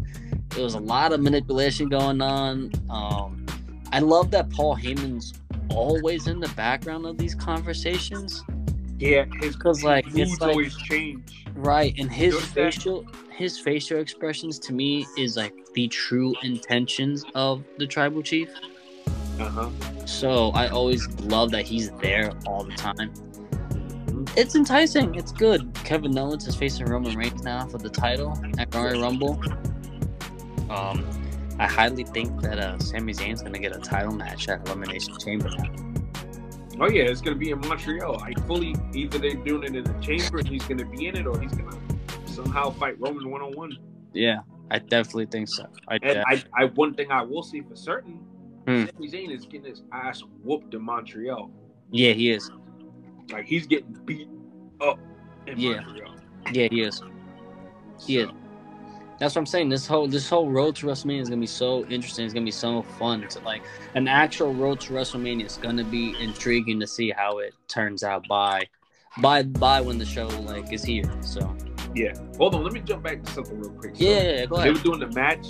[0.49, 2.71] there was a lot of manipulation going on.
[2.89, 3.45] Um,
[3.93, 5.33] I love that Paul Heyman's
[5.69, 8.43] always in the background of these conversations.
[8.97, 11.45] Yeah, his 'Cause, like, his moods like- always change.
[11.55, 12.73] Right, and his Notice that?
[12.73, 13.05] facial
[13.37, 18.49] his facial expressions to me is like the true intentions of the tribal chief.
[20.05, 23.13] So I always love that he's there all the time.
[24.35, 25.15] It's enticing.
[25.15, 25.73] It's good.
[25.83, 29.41] Kevin Owens is facing Roman Reigns now for the title at Royal Rumble.
[30.69, 31.05] Um,
[31.57, 35.49] I highly think that uh, Sami Zayn's gonna get a title match at Elimination Chamber.
[36.79, 38.21] Oh yeah, it's gonna be in Montreal.
[38.21, 41.27] I fully either they're doing it in the chamber and he's gonna be in it,
[41.27, 41.77] or he's gonna
[42.25, 43.77] somehow fight Roman one on one.
[44.13, 44.39] Yeah,
[44.71, 45.65] I definitely think so.
[45.87, 46.25] I, And def-
[46.55, 48.19] I, I, one thing I will see for certain,
[48.69, 48.85] Hmm.
[48.85, 51.49] Sami Zayn is getting his ass whooped in Montreal.
[51.91, 52.51] yeah, he is.
[53.31, 54.27] Like he's getting beat
[54.79, 54.99] up
[55.47, 55.81] in Yeah.
[55.81, 56.15] Montreal.
[56.51, 57.01] Yeah, he is.
[58.05, 58.29] He is.
[59.19, 59.69] That's what I'm saying.
[59.69, 62.25] This whole this whole road to WrestleMania is gonna be so interesting.
[62.25, 63.27] It's gonna be so fun.
[63.29, 63.63] To like
[63.95, 68.27] an actual road to WrestleMania is gonna be intriguing to see how it turns out
[68.27, 68.67] by
[69.19, 71.11] by by when the show like is here.
[71.21, 71.55] So
[71.95, 72.13] yeah.
[72.37, 73.95] Hold on, let me jump back to something real quick.
[73.95, 75.47] So, yeah, yeah, yeah, They were doing the match.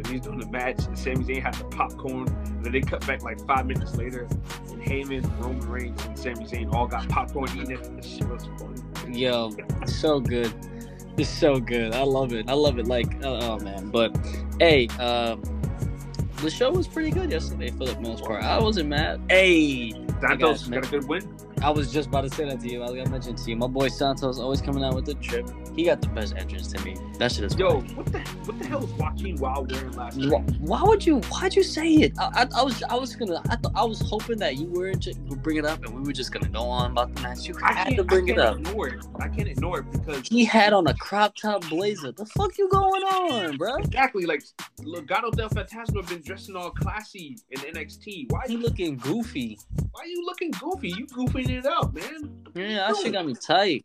[0.00, 2.26] When he was doing the match, and Sami Zayn had the popcorn.
[2.28, 4.26] And then they cut back like five minutes later,
[4.70, 7.96] and Heyman, Roman Reigns, and Sami Zayn all got popcorn eating it.
[7.96, 9.18] This shit was funny.
[9.18, 9.50] Yo,
[9.84, 10.52] so good.
[11.18, 11.94] It's so good.
[11.94, 12.48] I love it.
[12.48, 12.86] I love it.
[12.86, 13.90] Like oh, oh man.
[13.90, 14.16] But
[14.58, 15.42] hey, um,
[16.36, 18.42] the show was pretty good yesterday for the most part.
[18.42, 19.20] I wasn't mad.
[19.28, 21.36] Hey, Santos got a good win.
[21.62, 22.82] I was just about to say that to you.
[22.82, 23.56] I was gonna mention to you.
[23.56, 25.46] My boy Santos always coming out with the trip.
[25.76, 26.96] He got the best entrance to me.
[27.18, 30.42] That shit is Yo, what the what the hell is Joaquin Wilde wearing last night?
[30.60, 31.18] why would you?
[31.30, 32.12] Why'd you say it?
[32.18, 34.92] I, I, I was, I was gonna, I thought, I was hoping that you were
[34.94, 37.46] to bring it up, and we were just gonna go on about the match.
[37.46, 38.56] You I had to bring I it up.
[38.58, 39.04] ignore it.
[39.20, 42.12] I can't ignore it because He had on a crop top blazer.
[42.12, 43.76] The fuck you going on, bro?
[43.76, 44.42] exactly like
[44.80, 48.30] Legado del Fantasma been dressing all classy in NXT.
[48.32, 49.58] Why are you looking goofy.
[49.92, 50.88] why are you looking goofy?
[50.96, 51.06] You
[51.50, 52.44] goofing it up, man.
[52.54, 53.82] Yeah, that shit got me tight.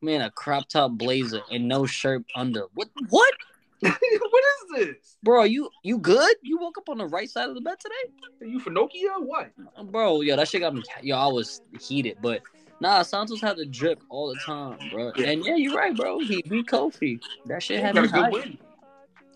[0.00, 2.64] Man, a crop top blazer and no shirt under.
[2.74, 2.88] What?
[3.08, 3.34] What?
[3.80, 5.16] what is this?
[5.22, 6.36] Bro, you you good?
[6.42, 8.12] You woke up on the right side of the bed today?
[8.40, 9.50] Are you for Nokia or what?
[9.76, 10.82] Uh, bro, yo, that shit got me.
[11.02, 12.42] Yo, I was heated, but
[12.80, 15.12] nah, Santos had the drip all the time, bro.
[15.16, 15.30] Yeah.
[15.30, 16.20] And yeah, you're right, bro.
[16.20, 17.20] He beat Kofi.
[17.46, 18.58] That shit had me good win.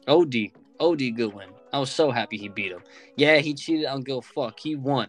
[0.09, 0.35] OD,
[0.79, 1.49] OD, good win.
[1.73, 2.83] I was so happy he beat him.
[3.17, 3.87] Yeah, he cheated.
[3.87, 4.59] I don't give a fuck.
[4.61, 5.09] He won.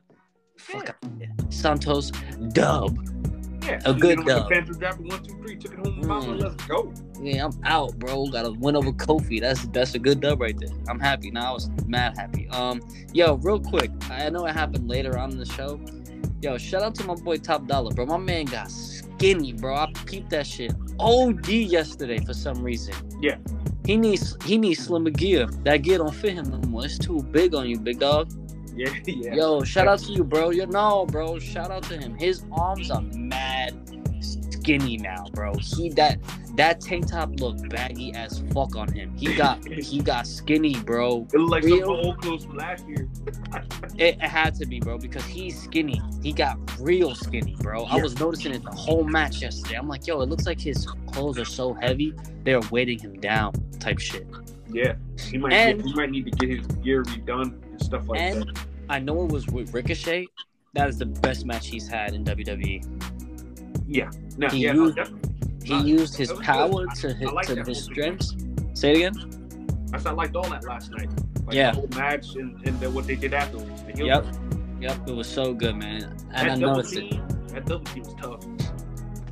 [0.58, 1.30] Fuck out here.
[1.58, 2.12] Santos
[2.54, 2.98] dub.
[3.64, 4.50] Yeah, A good dub.
[4.50, 4.70] Dropped
[5.02, 6.02] it one, two, three, took it home.
[6.02, 6.06] Mm.
[6.06, 6.94] Mama, let's go.
[7.22, 8.28] Yeah, I'm out, bro.
[8.28, 9.42] Got a win over Kofi.
[9.42, 10.70] That's that's a good dub right there.
[10.88, 11.32] I'm happy.
[11.32, 12.48] Now I was mad happy.
[12.50, 12.82] Um,
[13.14, 13.92] yo, real quick.
[14.10, 15.82] I know it happened later on in the show.
[16.42, 18.06] Yo, shout out to my boy Top Dollar, bro.
[18.06, 19.76] My man got skinny, bro.
[19.76, 20.74] I peeped that shit.
[21.00, 22.94] OD yesterday for some reason.
[23.22, 23.38] Yeah.
[23.86, 25.48] He needs he needs slimmer gear.
[25.64, 26.86] That gear don't fit him no more.
[26.86, 28.32] It's too big on you, big dog.
[28.78, 29.34] Yeah, yeah.
[29.34, 30.52] Yo, shout out to you, bro.
[30.52, 31.40] Yo, no, bro.
[31.40, 32.16] Shout out to him.
[32.16, 33.76] His arms are mad
[34.68, 35.54] skinny now, bro.
[35.56, 36.20] He that
[36.56, 39.16] that tank top looked baggy as fuck on him.
[39.16, 41.26] He got he got skinny, bro.
[41.34, 43.08] It looked like Real- some old clothes from last year.
[43.98, 46.02] It, it had to be, bro, because he's skinny.
[46.22, 47.86] He got real skinny, bro.
[47.86, 49.76] I was noticing it the whole match yesterday.
[49.76, 52.14] I'm like, yo, it looks like his clothes are so heavy
[52.44, 54.28] they're weighting him down, type shit.
[54.70, 58.08] Yeah, he might And- get, he might need to get his gear redone and stuff
[58.08, 58.66] like And that.
[58.90, 60.28] I know it was with Ricochet.
[60.74, 62.84] That is the best match he's had in WWE.
[63.88, 65.32] Yeah, no, he yeah, used- definitely.
[65.64, 66.96] He Uh, used his power good.
[67.02, 68.36] to hit like to his strengths.
[68.74, 69.90] Say it again.
[69.94, 71.10] I said I liked all that last night.
[71.46, 71.72] Like Yeah.
[71.72, 73.82] the whole match and, and then what they did afterwards.
[73.84, 74.26] The Yep.
[74.80, 76.04] Yep, it was so good, man.
[76.34, 77.10] And That I noticed it.
[77.12, 78.46] team, that double team was tough.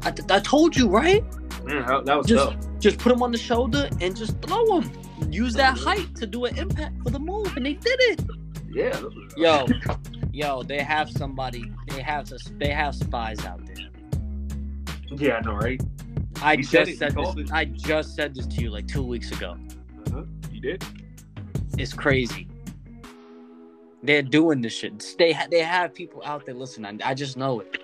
[0.04, 1.24] I, I told you, right?
[1.66, 2.80] Man, that, that was Just tough.
[2.80, 4.92] just put him on the shoulder and just throw him.
[5.32, 8.22] Use that height to do an impact for the move, and they did it.
[8.72, 9.02] Yeah.
[9.38, 9.66] Yo,
[10.32, 11.72] yo, they have somebody.
[11.88, 13.88] They have they have spies out there.
[15.12, 15.82] Yeah, I know, right?
[16.42, 17.36] I He said just it, said this.
[17.38, 17.52] it.
[17.54, 19.56] I just said this to you like two weeks ago.
[20.08, 20.24] Uh-huh.
[20.52, 20.84] You did?
[21.78, 22.48] It's crazy.
[24.04, 25.16] They're doing this shit.
[25.18, 27.02] They ha- they have people out there listening.
[27.04, 27.82] I just know it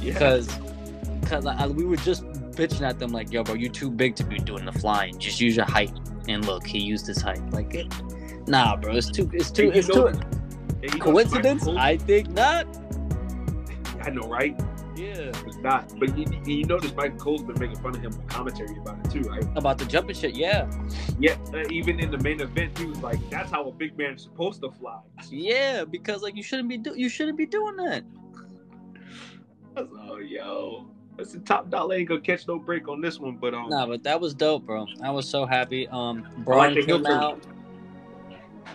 [0.00, 0.14] Yeah.
[0.14, 0.48] because
[1.22, 4.24] because I, we were just bitching at them like, yo, bro, you're too big to
[4.24, 5.18] be doing the flying.
[5.18, 5.92] Just use your height.
[6.28, 7.40] And look, he used his height.
[7.50, 7.86] Like, it,
[8.46, 10.12] nah, bro, it's too it's too it's too
[10.98, 11.66] coincidence.
[11.66, 12.66] I think not.
[14.02, 14.60] I know, right?
[14.94, 15.32] Yeah.
[15.46, 15.98] It's not.
[15.98, 19.10] But you, you notice Michael Cole's been making fun of him on commentary about it
[19.10, 19.44] too, right?
[19.56, 20.70] About the jumping shit, yeah.
[21.18, 21.36] Yeah.
[21.54, 24.60] Uh, even in the main event, he was like, "That's how a big man's supposed
[24.62, 25.00] to fly."
[25.30, 28.04] Yeah, because like you shouldn't be do you shouldn't be doing that.
[29.76, 30.90] I was like, oh, yo,
[31.30, 33.36] the top dollar ain't gonna catch no break on this one.
[33.36, 34.86] But um, Nah, but that was dope, bro.
[35.02, 35.86] I was so happy.
[35.88, 37.42] Um, I like Braun the heel came out.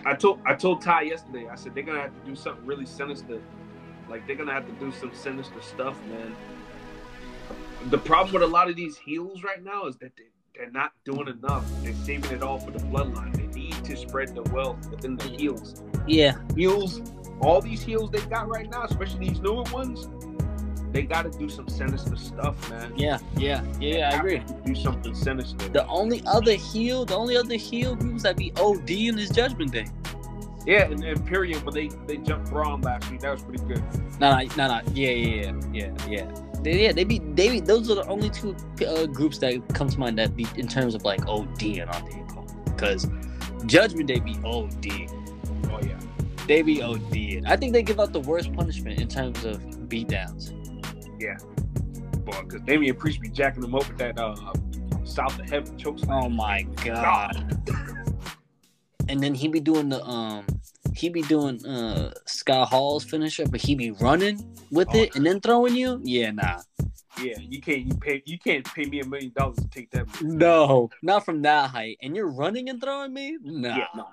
[0.06, 1.48] I told I told Ty yesterday.
[1.48, 3.40] I said they're gonna have to do something really sinister.
[4.08, 6.34] Like they're gonna have to do some sinister stuff, man.
[7.90, 10.24] The problem with a lot of these heels right now is that they,
[10.54, 11.64] they're not doing enough.
[11.82, 13.36] They're saving it all for the bloodline.
[13.36, 15.82] They need to spread the wealth within the heels.
[16.06, 17.02] Yeah, Heels,
[17.40, 20.08] all these heels they got right now, especially these newer ones,
[20.92, 22.92] they got to do some sinister stuff, man.
[22.96, 24.10] yeah, yeah, yeah, yeah.
[24.12, 24.42] I agree.
[24.64, 25.68] Do something sinister.
[25.68, 29.72] The only other heel, the only other heel groups that be OD in this Judgment
[29.72, 29.86] Day.
[30.66, 33.82] yeah, and Imperium when they they jumped Braun last week, that was pretty good.
[34.20, 34.80] No, no, no, no.
[34.94, 36.40] Yeah, yeah, yeah, yeah, yeah.
[36.62, 39.88] They, yeah, they be they be, those are the only two uh, groups that come
[39.88, 42.18] to mind that be in terms of like OD and on the
[42.78, 43.08] because
[43.66, 45.10] Judgment Day be OD.
[45.70, 45.98] Oh yeah.
[46.46, 47.44] They be OD.
[47.46, 50.54] I think they give out the worst punishment in terms of beatdowns.
[51.18, 54.34] Boy, because Damian Priest be jacking them up with that uh,
[55.04, 56.24] South of Heaven choke slam.
[56.24, 57.60] Oh my god.
[59.08, 60.44] And then he be doing the um
[60.94, 64.38] he be doing uh Scott Hall's finisher, but he be running
[64.70, 64.98] with Oh.
[64.98, 66.00] it and then throwing you?
[66.02, 66.60] Yeah, nah.
[67.22, 70.06] Yeah, you can't you pay you can't pay me a million dollars to take that.
[70.20, 71.96] No, not from that height.
[72.02, 73.38] And you're running and throwing me?
[73.42, 73.76] Nah.
[73.76, 74.06] Yeah, no.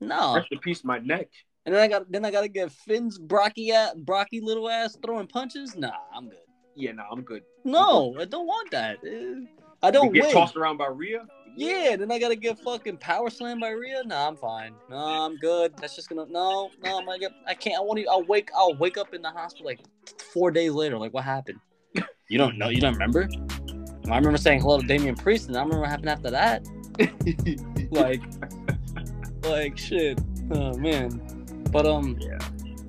[0.00, 0.34] No.
[0.36, 1.28] Rest in peace, my neck.
[1.64, 5.26] And then I got then I gotta get Finn's Brocky at Brocky little ass throwing
[5.26, 5.74] punches?
[5.76, 6.38] Nah, I'm good.
[6.76, 7.42] Yeah, no, I'm good.
[7.64, 8.98] No, I don't want that.
[8.98, 9.46] Uh,
[9.82, 10.34] I don't want to get win.
[10.34, 11.26] tossed around by Rhea.
[11.56, 14.02] Yeah, then I gotta get fucking power slammed by Rhea.
[14.04, 14.74] Nah, I'm fine.
[14.90, 15.72] No, I'm good.
[15.78, 16.98] That's just gonna no, no.
[16.98, 17.32] I'm gonna get.
[17.46, 17.76] I can't.
[17.78, 18.06] I want to.
[18.06, 18.50] I'll wake.
[18.54, 19.80] I'll wake up in the hospital like
[20.34, 20.98] four days later.
[20.98, 21.58] Like what happened?
[22.28, 22.70] You don't know.
[22.70, 23.28] You don't remember?
[24.10, 26.66] I remember saying hello to Damian Priest, and I remember what happened after that.
[27.92, 28.20] Like,
[29.44, 30.20] like shit.
[30.50, 31.20] Oh man.
[31.70, 32.18] But um.
[32.20, 32.38] Yeah.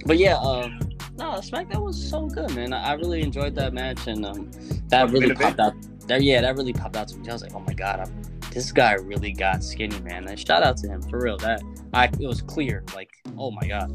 [0.07, 0.37] But yeah.
[0.37, 0.79] Um.
[1.17, 2.73] No, SmackDown was so good, man.
[2.73, 4.51] I, I really enjoyed that match, and um,
[4.89, 5.73] that really popped out.
[6.07, 7.27] That yeah, that really popped out to me.
[7.29, 10.27] I was like, oh my god, I'm, this guy really got skinny, man.
[10.27, 11.37] And shout out to him for real.
[11.37, 11.61] That
[11.93, 13.91] I it was clear, like, oh my god,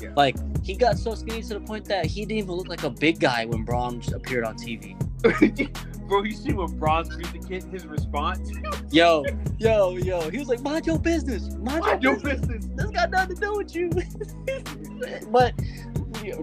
[0.00, 0.12] Yeah.
[0.16, 2.90] like he got so skinny to the point that he didn't even look like a
[2.90, 4.96] big guy when Braun appeared on TV.
[6.08, 8.50] Bro, you see when Braun beat the kid, his response?
[8.90, 9.24] Yo,
[9.58, 12.66] yo, yo, he was like, mind your business, mind, Mind your your business.
[12.66, 12.76] business.
[12.76, 13.88] This got nothing to do with you.
[15.30, 15.54] but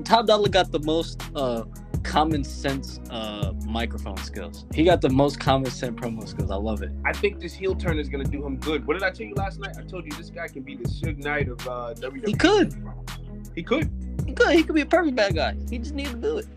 [0.04, 1.64] Top Dollar got the most uh
[2.04, 4.66] common sense uh microphone skills.
[4.74, 6.52] He got the most common sense promo skills.
[6.52, 6.92] I love it.
[7.06, 8.86] I think this heel turn is gonna do him good.
[8.88, 9.76] What did I tell you last night?
[9.78, 12.28] I told you this guy can be the Suge Knight of uh, WWE.
[12.28, 12.74] He could.
[13.56, 13.90] He could.
[14.26, 14.50] He could.
[14.56, 15.56] He could be a perfect bad guy.
[15.70, 16.48] He just needs to do it.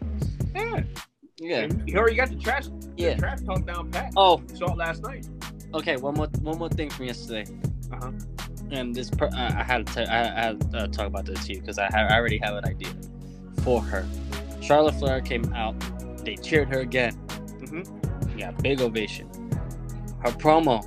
[0.54, 0.82] Yeah.
[1.38, 1.68] Yeah.
[1.86, 2.66] He already got the trash.
[2.96, 3.14] Yeah.
[3.14, 4.12] The trash talk down pat.
[4.16, 5.26] Oh, saw it last night.
[5.74, 5.96] okay.
[5.96, 6.28] One more.
[6.42, 7.50] One more thing from yesterday.
[7.92, 8.12] Uh-huh.
[8.70, 9.94] And this, per- I, I had to.
[9.94, 12.16] T- I, I had to uh, talk about this to you because I, ha- I
[12.16, 12.92] already have an idea
[13.60, 14.06] for her.
[14.60, 15.74] Charlotte Flair came out.
[16.24, 17.14] They cheered her again.
[17.60, 18.38] Mhm.
[18.38, 19.28] Yeah, big ovation.
[20.20, 20.84] Her promo,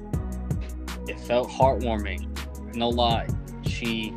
[1.09, 2.27] it felt heartwarming.
[2.75, 3.27] No lie.
[3.65, 4.13] She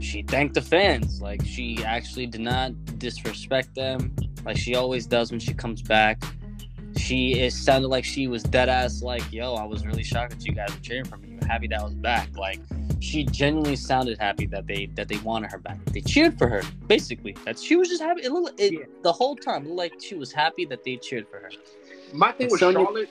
[0.00, 1.20] she thanked the fans.
[1.20, 6.22] Like she actually did not disrespect them, like she always does when she comes back.
[6.96, 10.44] She it sounded like she was dead ass like, yo, I was really shocked that
[10.44, 11.29] you guys were cheering for me.
[11.50, 12.28] I'm happy that I was back.
[12.36, 12.60] Like
[13.00, 15.84] she genuinely sounded happy that they that they wanted her back.
[15.86, 17.34] They cheered for her, basically.
[17.44, 18.22] That she was just happy.
[18.22, 18.78] It looked it, Yeah.
[19.02, 19.64] the whole time.
[19.64, 21.50] It looked like she was happy that they cheered for her.
[22.12, 23.08] My thing And with Sonya- Charlotte,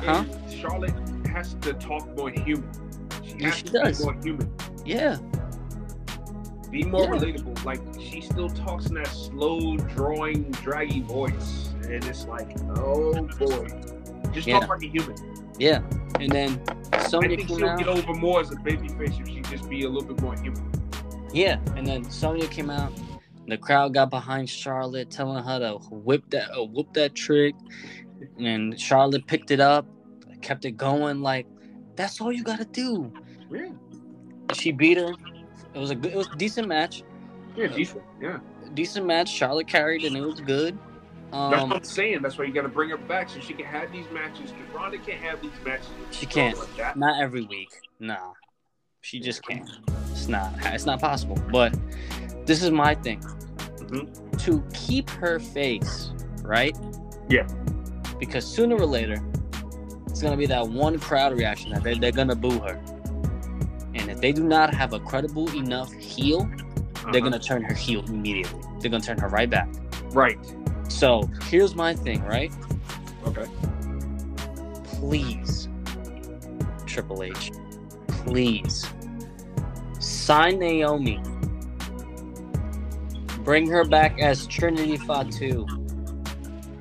[0.00, 0.24] Huh?
[0.48, 0.94] is Charlotte
[1.26, 2.66] has to talk more human.
[3.22, 3.98] She has she to does.
[3.98, 4.54] be more human.
[4.86, 5.18] Yeah,
[6.70, 7.10] Be more Yeah.
[7.10, 7.64] relatable.
[7.64, 13.66] Like she still talks in that slow, drawing, draggy voice, and it's like, oh boy,
[14.32, 14.60] just Yeah.
[14.60, 15.16] talk like a human.
[15.58, 15.82] yeah.
[16.20, 16.62] And then
[17.14, 17.78] I think she'll out.
[17.78, 20.70] get over more as a babyface if she just be a little bit more human.
[21.32, 22.92] Yeah, and then Sonya came out.
[23.46, 27.54] The crowd got behind Charlotte, telling her to whip that, uh, whoop that trick,
[28.38, 29.86] and Charlotte picked it up,
[30.40, 31.20] kept it going.
[31.20, 31.46] Like
[31.96, 33.12] that's all you gotta do.
[33.50, 33.70] Yeah,
[34.54, 35.12] She beat her.
[35.74, 37.02] It was a good, it was a decent match.
[37.56, 38.02] yeah, decent.
[38.20, 38.38] Yeah,
[38.74, 39.28] Decent match.
[39.28, 40.78] Charlotte carried, and it was good.
[41.30, 42.22] That's Um, what I'm saying.
[42.22, 44.50] That's why you got to bring her back so she can have these matches.
[44.52, 45.86] Because Ronda can't have these matches.
[46.10, 46.58] She can't.
[46.58, 46.96] Like that.
[46.96, 47.70] not every week.
[48.00, 48.32] Nah,
[49.00, 49.68] she just can't.
[50.10, 50.52] It's not.
[50.66, 51.38] It's not possible.
[51.52, 51.74] But
[52.46, 53.20] this is my thing.
[53.20, 54.38] Mhm.
[54.44, 56.12] To keep her face,
[56.42, 56.76] right?
[57.28, 57.46] Yeah.
[58.18, 59.16] Because sooner or later,
[60.08, 62.80] it's gonna be that one crowd reaction that they're, they're gonna boo her.
[63.94, 67.20] And if they do not have a credible enough heel, they're Uh-huh.
[67.20, 68.60] gonna turn her heel immediately.
[68.80, 69.68] They're gonna turn her right back.
[70.12, 70.38] Right.
[70.90, 72.52] So here's my thing, right?
[73.26, 73.46] Okay.
[74.84, 75.68] please,
[76.84, 77.52] Triple H,
[78.08, 78.86] please
[79.98, 81.22] sign Naomi.
[83.44, 85.66] Bring her back as Trinity Fatu.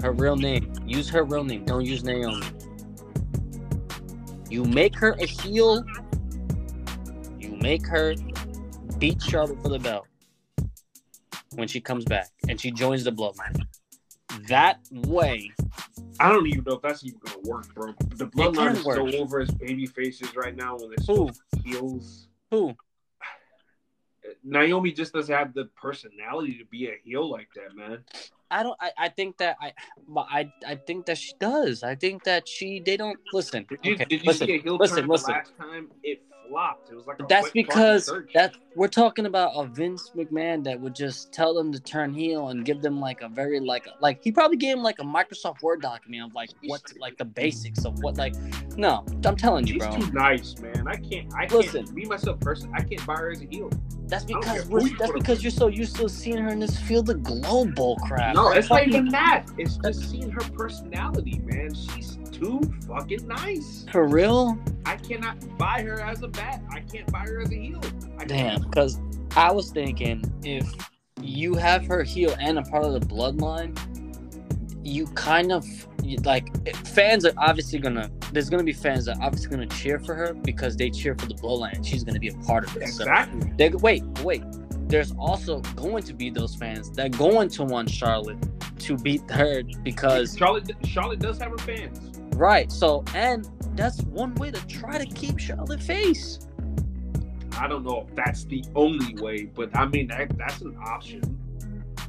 [0.02, 0.74] Her real name.
[0.86, 1.64] Use her real name.
[1.66, 2.46] Don't use Naomi.
[4.50, 5.86] You make her a heel.
[7.40, 8.16] You make her
[8.98, 10.08] beat Charlotte for the belt
[11.56, 13.66] when she comes back and she joins the bloodline.
[14.48, 15.52] That way,
[16.20, 17.94] I don't even know if that's even gonna work, bro.
[18.16, 21.30] The bloodline is so over as baby faces right now when they're so
[21.64, 22.28] heels.
[22.52, 22.76] who?
[24.44, 28.04] Naomi just doesn't have the personality to be a heel like that, man.
[28.52, 28.78] I don't.
[28.80, 29.74] I, I think that I,
[30.18, 31.84] I, I think that she does.
[31.84, 32.80] I think that she.
[32.80, 33.66] They don't listen.
[33.70, 35.28] Did you, okay, did you listen, see a heel listen, turn listen.
[35.28, 35.88] the last time?
[36.04, 36.90] It flopped.
[36.90, 40.96] It was like a That's because that we're talking about a Vince McMahon that would
[40.96, 44.32] just tell them to turn heel and give them like a very like like he
[44.32, 48.00] probably gave him like a Microsoft Word document of like what like the basics of
[48.00, 48.36] what like
[48.78, 50.88] no I'm telling you He's bro too nice, man.
[50.88, 51.34] I can't.
[51.36, 51.86] I Listen.
[51.86, 51.96] can't.
[51.96, 53.70] Me myself, person, I can't buy her as a heel.
[54.08, 57.10] that's because we're, you that's because you're so used to seeing her in this field
[57.10, 59.46] of global crap No, it's not even that.
[59.58, 61.74] It's just seeing her personality, man.
[61.74, 63.86] She's too fucking nice.
[63.92, 66.64] for real I cannot buy her as a bat.
[66.72, 67.82] I can't buy her as a heel.
[68.18, 69.00] I Damn, because
[69.36, 70.68] I was thinking if
[71.22, 73.78] you have her heel and a part of the bloodline,
[74.84, 75.66] you kind of
[76.24, 78.10] like fans are obviously gonna.
[78.32, 81.28] There's gonna be fans that are obviously gonna cheer for her because they cheer for
[81.28, 81.86] the bloodline.
[81.86, 82.88] She's gonna be a part of it.
[82.90, 83.54] So Exactly.
[83.58, 84.44] they wait, wait.
[84.88, 88.40] There's also going to be those fans that going to want Charlotte
[88.80, 92.19] to beat her because Charlotte, Charlotte does have her fans.
[92.40, 92.72] Right.
[92.72, 96.40] So and that's one way to try to keep Charlotte face.
[97.58, 101.22] I don't know if that's the only way, but I mean that that's an option.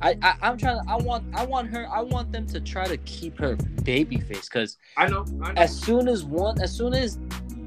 [0.02, 2.86] I, I I'm trying to I want I want her I want them to try
[2.86, 5.24] to keep her baby face because I know.
[5.42, 5.60] I know.
[5.60, 7.18] as soon as one as soon as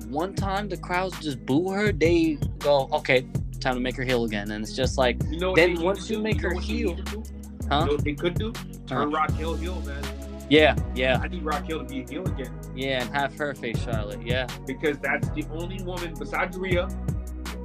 [0.07, 3.27] one time the crowds just boo her they go okay
[3.59, 6.17] time to make her heel again and it's just like you know then once you
[6.17, 6.23] do?
[6.23, 7.23] make know her heel- need to do?
[7.69, 8.51] huh You know what they could do?
[8.87, 9.17] Turn Huh.
[9.27, 10.03] Raquel heel, man.
[10.49, 13.79] Yeah yeah I need Raquel to be a heel again yeah and have her face
[13.81, 16.87] Charlotte yeah because that's the only woman besides Rhea.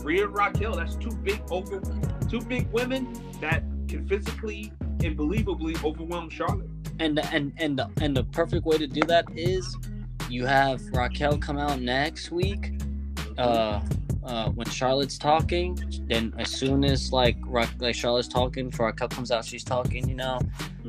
[0.03, 1.83] Rhea and Raquel, that's two big over,
[2.31, 6.69] two big women that can physically and believably overwhelm Charlotte.
[7.01, 9.77] and the, and and the, and the perfect way to do that is
[10.31, 12.81] you have Raquel come out next week
[13.39, 13.81] uh
[14.29, 15.77] uh when Charlotte's talking
[16.09, 17.37] then as soon as like
[17.81, 20.39] like Charlotte's talking for Raquel comes out she's talking you know?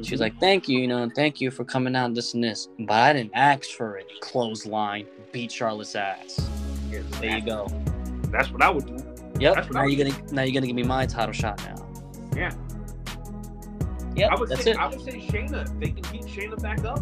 [0.04, 2.68] She's like thank you you know thank you for coming out this and this.
[2.80, 4.08] But I didn't ask for it.
[4.22, 6.50] Clothesline beat Charlotte's ass.
[7.22, 7.68] There you go.
[8.34, 8.98] That's what I would do.
[9.40, 11.78] yep now you're gonna now you're gonna give me my title shot now.
[12.36, 12.54] Yeah.
[14.16, 14.78] yep I would that's say it.
[14.78, 15.80] I would say Shayna.
[15.80, 17.00] They can keep Shayna back up,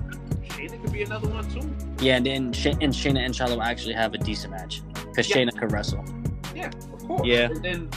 [0.49, 1.67] Shayna could be another one too.
[2.05, 4.81] yeah and then Sha- and Shayna and Charlotte will actually have a decent match
[5.17, 5.37] because Yeah.
[5.45, 6.05] Shayna could wrestle
[6.55, 7.21] Yeah, of course.
[7.25, 7.49] Yeah.
[7.49, 7.89] And then,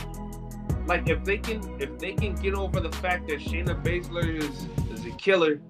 [0.86, 4.66] like, if they can, if they can get over the fact that Shayna Baszler is
[4.92, 5.60] is a killer,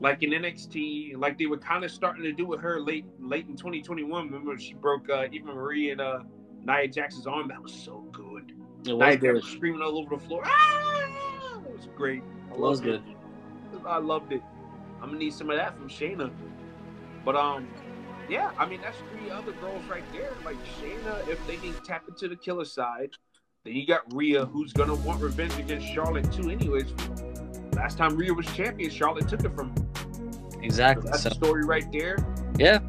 [0.00, 3.46] like in NXT, like they were kind of starting to do with her late late
[3.48, 4.26] in 2021.
[4.26, 6.20] Remember she broke uh, Eva Marie and uh,
[6.64, 7.48] Nia Jax's arm.
[7.48, 8.52] That was so good.
[8.86, 10.42] it was Nia good Jax screaming all over the floor.
[10.44, 11.60] Ah!
[11.66, 12.22] It was great.
[12.50, 13.02] I It was good.
[13.06, 13.80] it.
[13.86, 14.42] I loved it.
[15.00, 16.30] I'm gonna need some of that from Shayna.
[17.24, 17.68] But um,
[18.28, 20.30] yeah, I mean that's three other girls right there.
[20.44, 23.10] Like Shayna, if they can tap into the killer side,
[23.64, 26.50] then you got Rhea, who's gonna want revenge against Charlotte too.
[26.50, 26.92] Anyways,
[27.72, 29.70] last time Rhea was champion, Charlotte took it from.
[29.70, 29.84] Her.
[30.50, 32.16] So exactly that's so the story right there.
[32.58, 32.80] yeah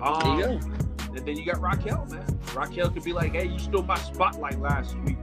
[0.00, 0.76] Um, there you go
[1.16, 2.38] and then you got Raquel, man.
[2.54, 5.16] Raquel could be like, "Hey, you stole my spotlight last week.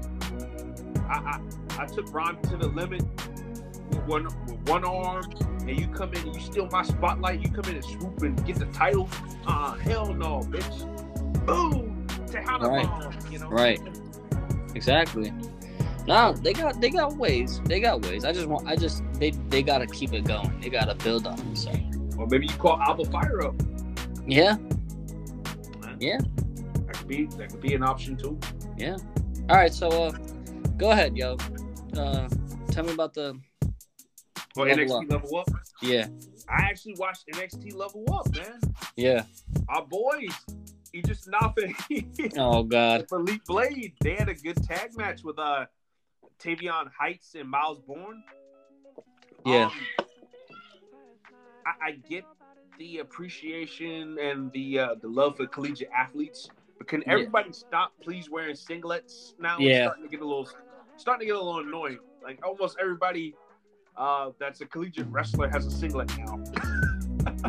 [1.08, 1.40] I
[1.78, 3.04] I, I took Ron to the limit
[4.06, 5.24] with one with one arm,
[5.62, 7.42] and you come in and you steal my spotlight.
[7.42, 9.10] You come in and swoop and get the title.
[9.48, 11.46] Uh, hell no, bitch.
[11.46, 12.86] Boom, Tejana Right.
[12.86, 13.14] bomb.
[13.32, 13.80] You know, Right.
[14.76, 15.32] Exactly.
[16.08, 17.62] No, they got they got ways.
[17.66, 18.26] They got ways.
[18.26, 18.68] I just want.
[18.68, 20.60] I just they they gotta keep it going.
[20.60, 21.58] They gotta build on it.
[21.58, 21.72] So
[22.18, 23.56] Or maybe you call Alba Fyre up.
[24.28, 24.58] yeah,
[26.00, 26.18] Yeah.
[26.86, 28.38] That could be that could be an option too.
[28.78, 28.98] yeah.
[29.50, 29.74] All right.
[29.74, 30.12] So uh,
[30.78, 31.38] go ahead, yo.
[31.96, 32.28] Uh,
[32.72, 33.38] tell me about the
[34.56, 35.10] Or Level NXT up.
[35.24, 35.50] level up.
[35.82, 36.08] yeah
[36.50, 38.60] I actually watched NXT level up, man.
[38.96, 39.24] yeah.
[39.70, 40.34] Our boys,
[40.92, 41.76] he just nothing.
[42.38, 43.06] Oh God.
[43.12, 45.66] Elite Blade, they had a good tag match with uh
[46.40, 48.22] Tavion Heights and Myles Borne.
[49.46, 49.66] Yeah.
[49.66, 49.72] Um,
[51.66, 52.26] I, I get
[52.78, 57.14] the appreciation and the uh, the love for collegiate athletes, but can Yeah.
[57.14, 59.56] everybody stop please wearing singlets now?
[59.56, 59.86] It's Yeah.
[59.86, 60.50] starting to get a little
[60.98, 62.00] starting to get a little annoying.
[62.24, 63.36] Like almost everybody
[63.96, 66.44] uh, that's a collegiate wrestler has a singlet now.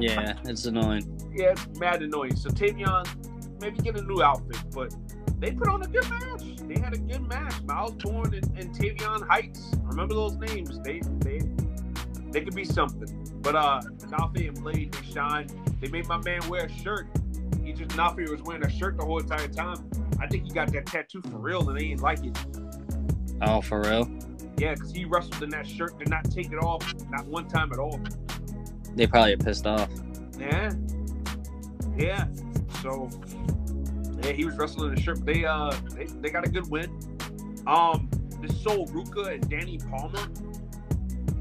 [0.00, 1.04] Yeah, it's annoying.
[1.34, 2.36] Yeah, it's mad annoying.
[2.36, 3.06] So Tavion,
[3.60, 4.94] maybe get a new outfit, but
[5.40, 6.56] they put on a good match.
[6.66, 7.60] They had a good match.
[7.62, 9.72] Myles Borne and, and Tavion Heights.
[9.82, 10.80] Remember those names.
[10.80, 11.40] They they
[12.30, 13.26] they could be something.
[13.40, 15.48] But uh Nafi and Blade, they shine.
[15.80, 17.08] They made my man wear a shirt.
[17.62, 19.88] He just Nafi was wearing a shirt the whole entire time.
[20.20, 22.38] I think he got that tattoo for real and they ain't like it.
[23.42, 24.08] Oh, for real?
[24.56, 27.72] Yeah, because he wrestled in that shirt, did not take it off, not one time
[27.72, 28.00] at all.
[28.94, 29.90] They probably are pissed off.
[30.38, 30.72] Yeah.
[31.96, 32.26] Yeah.
[32.82, 33.10] So
[34.22, 35.24] yeah, he was wrestling in the shirt.
[35.24, 36.90] They uh they, they got a good win.
[37.66, 38.08] Um
[38.40, 40.28] this Sol Ruca and Dani Palmer.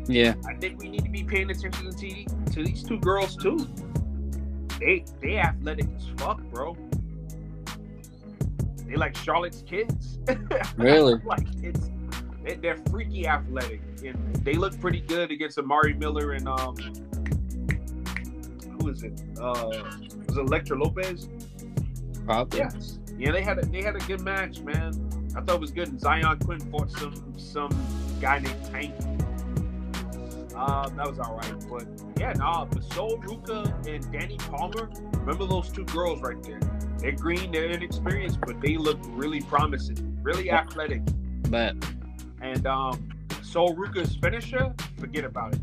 [0.07, 0.33] Yeah.
[0.47, 3.67] I think we need to be paying attention to, to these two girls too.
[4.79, 6.75] They they athletic as fuck, bro.
[8.85, 10.19] They like Charlotte's kids.
[10.77, 11.15] Really?
[11.25, 11.89] like it's
[12.43, 16.75] they, they're freaky athletic and they look pretty good against Amari Miller and um
[18.79, 19.21] who is it?
[19.39, 19.83] Uh
[20.27, 21.29] was it Electra Lopez?
[22.25, 22.59] Probably.
[22.59, 22.99] Yes.
[23.17, 25.09] Yeah, they had a they had a good match, man.
[25.35, 25.87] I thought it was good.
[25.89, 27.71] And Zion Quinn fought some some
[28.19, 28.93] guy named Tank.
[30.55, 31.87] Um, that was all right, but
[32.19, 32.67] yeah, nah.
[32.93, 34.87] Sol Ruca and Dani Palmer,
[35.19, 36.59] remember those two girls right there?
[36.99, 41.01] They're green, they're inexperienced, but they look really promising, really athletic.
[41.49, 41.75] But
[42.43, 43.09] And um,
[43.41, 45.61] Sol Ruca's finisher, forget about it.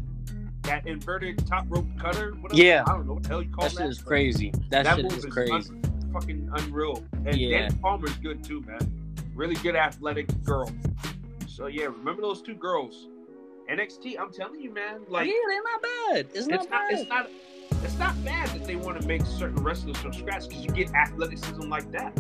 [0.63, 2.61] That inverted top rope cutter, whatever.
[2.61, 2.85] Yeah.
[2.87, 3.83] I don't know what the hell you call that that.
[3.83, 4.53] shit is crazy.
[4.71, 5.53] That, shit move is crazy.
[5.53, 7.05] un- fucking unreal.
[7.27, 7.69] And Yeah.
[7.69, 9.15] Dani Palmer's good too, man.
[9.35, 10.71] Really good athletic girl.
[11.47, 13.09] So yeah, remember those two girls.
[13.71, 15.03] NXT, I'm telling you, man.
[15.09, 16.27] Like yeah, they're not bad.
[16.35, 16.99] It's not it's not, bad.
[16.99, 17.31] it's not,
[17.85, 20.93] it's not bad that they want to make certain wrestlers from scratch because you get
[20.95, 22.19] athleticism like that.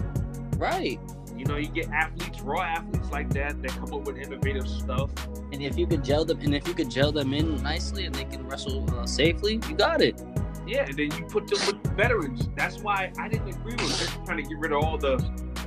[0.57, 1.01] right.
[1.41, 5.11] You know, you get athletes, raw athletes like that that come up with innovative stuff.
[5.51, 8.15] And if you could gel them, and if you could gel them in nicely, and
[8.15, 10.23] they can wrestle uh, safely, you got it.
[10.67, 12.51] Yeah, and then you put them with veterans.
[12.59, 15.17] That's why I didn't agree with them trying to get rid of all the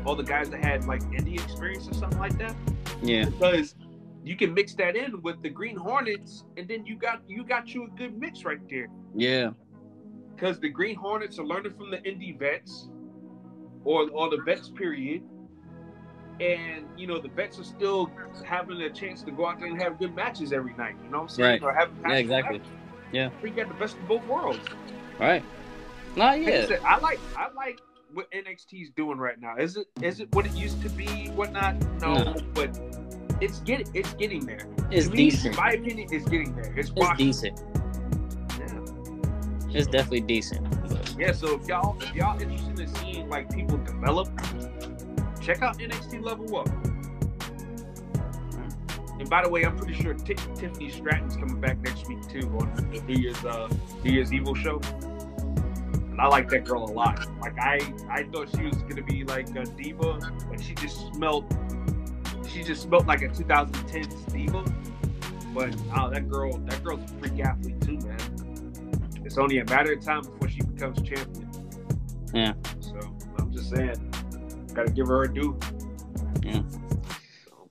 [0.06, 2.56] all the guys that had like indie experience or something like that.
[3.02, 3.26] Yeah.
[3.26, 3.74] because
[4.24, 7.74] you can mix that in with the Green Hornets, and then you got you got
[7.74, 8.90] you a good mix right there.
[9.16, 9.50] Yeah.
[10.36, 12.90] Because the Green Hornets are learning from the indie vets,
[13.84, 15.24] or or the vets period,
[16.44, 18.12] and you know the vets are still
[18.46, 20.96] having a chance to go out there and have good matches every night.
[21.04, 21.62] You know what I'm saying?
[21.62, 21.64] Right.
[21.64, 22.58] Or having Yeah, exactly.
[22.60, 22.74] matches.
[23.12, 23.30] Yeah.
[23.42, 24.60] we got the best of both worlds.
[25.20, 25.44] Right.
[26.16, 26.66] Nah, Like I yeah.
[26.68, 27.80] said, I like I like
[28.14, 29.56] what NXT is doing right now.
[29.58, 31.30] Is it is it what it used to be?
[31.30, 31.76] Whatnot?
[32.02, 32.36] No, No.
[32.54, 32.78] but
[33.42, 34.68] it's getting it's getting there.
[34.92, 35.56] It's me, decent.
[35.58, 36.74] My opinion, it's getting there.
[36.78, 37.62] It's, It's decent.
[38.60, 39.78] Yeah.
[39.80, 40.68] It's definitely decent.
[41.18, 41.32] Yeah.
[41.32, 44.30] So if y'all if y'all interested in seeing like people develop,
[45.44, 46.70] check out NXT Level Up.
[49.20, 52.48] And by the way, I'm pretty sure Ti- Tiffany Stratton's coming back next week too
[52.60, 53.70] on the New Year's uh
[54.04, 54.80] New Year's Evil show.
[56.12, 57.28] And I like that girl a lot.
[57.40, 57.80] Like I
[58.10, 60.20] I thought she was gonna be like a diva,
[60.50, 61.46] but she just smelled
[62.50, 64.64] she just smelled like a 2010s diva.
[65.54, 69.24] But oh, that girl that girl's a freak athlete too, man.
[69.24, 71.50] It's only a matter of time before she becomes champion.
[72.34, 72.54] Yeah.
[72.80, 73.00] So
[73.40, 74.14] I'm just saying,
[74.74, 75.58] gotta give her a due.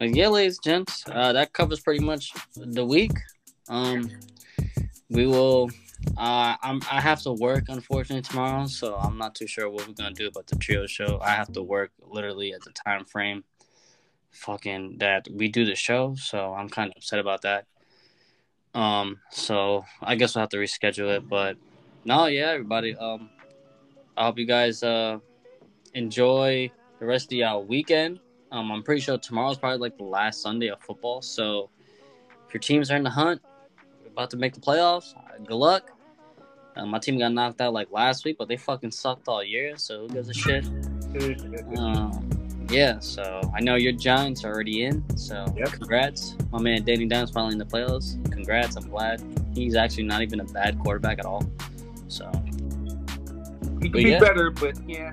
[0.02, 3.12] But yeah, ladies gents, uh, that covers pretty much the week.
[3.68, 4.10] Um,
[5.08, 5.70] we will.
[6.16, 6.80] Uh, I'm.
[6.90, 10.26] I have to work unfortunately tomorrow, so I'm not too sure what we're gonna do
[10.26, 11.20] about the trio show.
[11.22, 13.44] I have to work literally at the time frame,
[14.32, 16.16] fucking that we do the show.
[16.16, 17.66] So I'm kind of upset about that.
[18.74, 21.28] Um, so I guess we'll have to reschedule it.
[21.28, 21.58] But
[22.04, 22.96] no, yeah, everybody.
[22.96, 23.30] Um,
[24.16, 25.20] I hope you guys uh
[25.94, 26.72] enjoy
[27.02, 28.20] the rest of y'all weekend.
[28.52, 31.20] Um, I'm pretty sure tomorrow's probably like the last Sunday of football.
[31.20, 31.68] So
[32.46, 33.42] if your teams are in the hunt,
[34.06, 35.90] about to make the playoffs, uh, good luck.
[36.76, 39.76] Uh, my team got knocked out like last week, but they fucking sucked all year.
[39.76, 40.64] So who gives a shit?
[41.76, 42.30] Um,
[42.70, 45.04] yeah, so I know your Giants are already in.
[45.18, 45.72] So Yep.
[45.72, 46.84] congrats, my man.
[46.84, 48.14] Danny Dimes finally in the playoffs.
[48.30, 48.76] Congrats.
[48.76, 49.20] I'm glad.
[49.56, 51.42] He's actually not even a bad quarterback at all.
[52.06, 52.30] So
[53.80, 54.20] He could be yeah.
[54.20, 55.10] better, but yeah,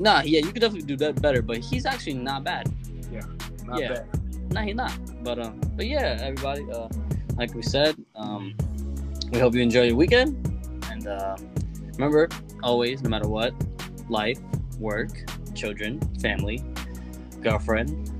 [0.00, 1.42] nah, yeah, you could definitely do that better.
[1.42, 2.72] But he's actually not bad.
[3.12, 3.20] Yeah,
[3.66, 3.88] not Yeah.
[3.88, 4.52] bad.
[4.52, 4.92] No, he's not.
[5.22, 6.64] But um, but yeah, everybody.
[6.70, 6.88] Uh,
[7.36, 8.54] like we said, um,
[9.30, 10.34] we hope you enjoy your weekend,
[10.90, 11.36] and uh,
[11.94, 12.28] remember,
[12.62, 13.54] always, no matter what,
[14.08, 14.38] life,
[14.78, 15.10] work,
[15.54, 16.64] children, family,
[17.40, 18.10] girlfriend.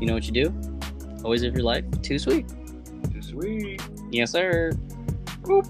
[0.00, 0.52] You know what you do?
[1.22, 2.48] Always live your life too sweet.
[3.12, 3.82] Too sweet.
[4.10, 4.72] Yes, sir.
[5.42, 5.68] Boop.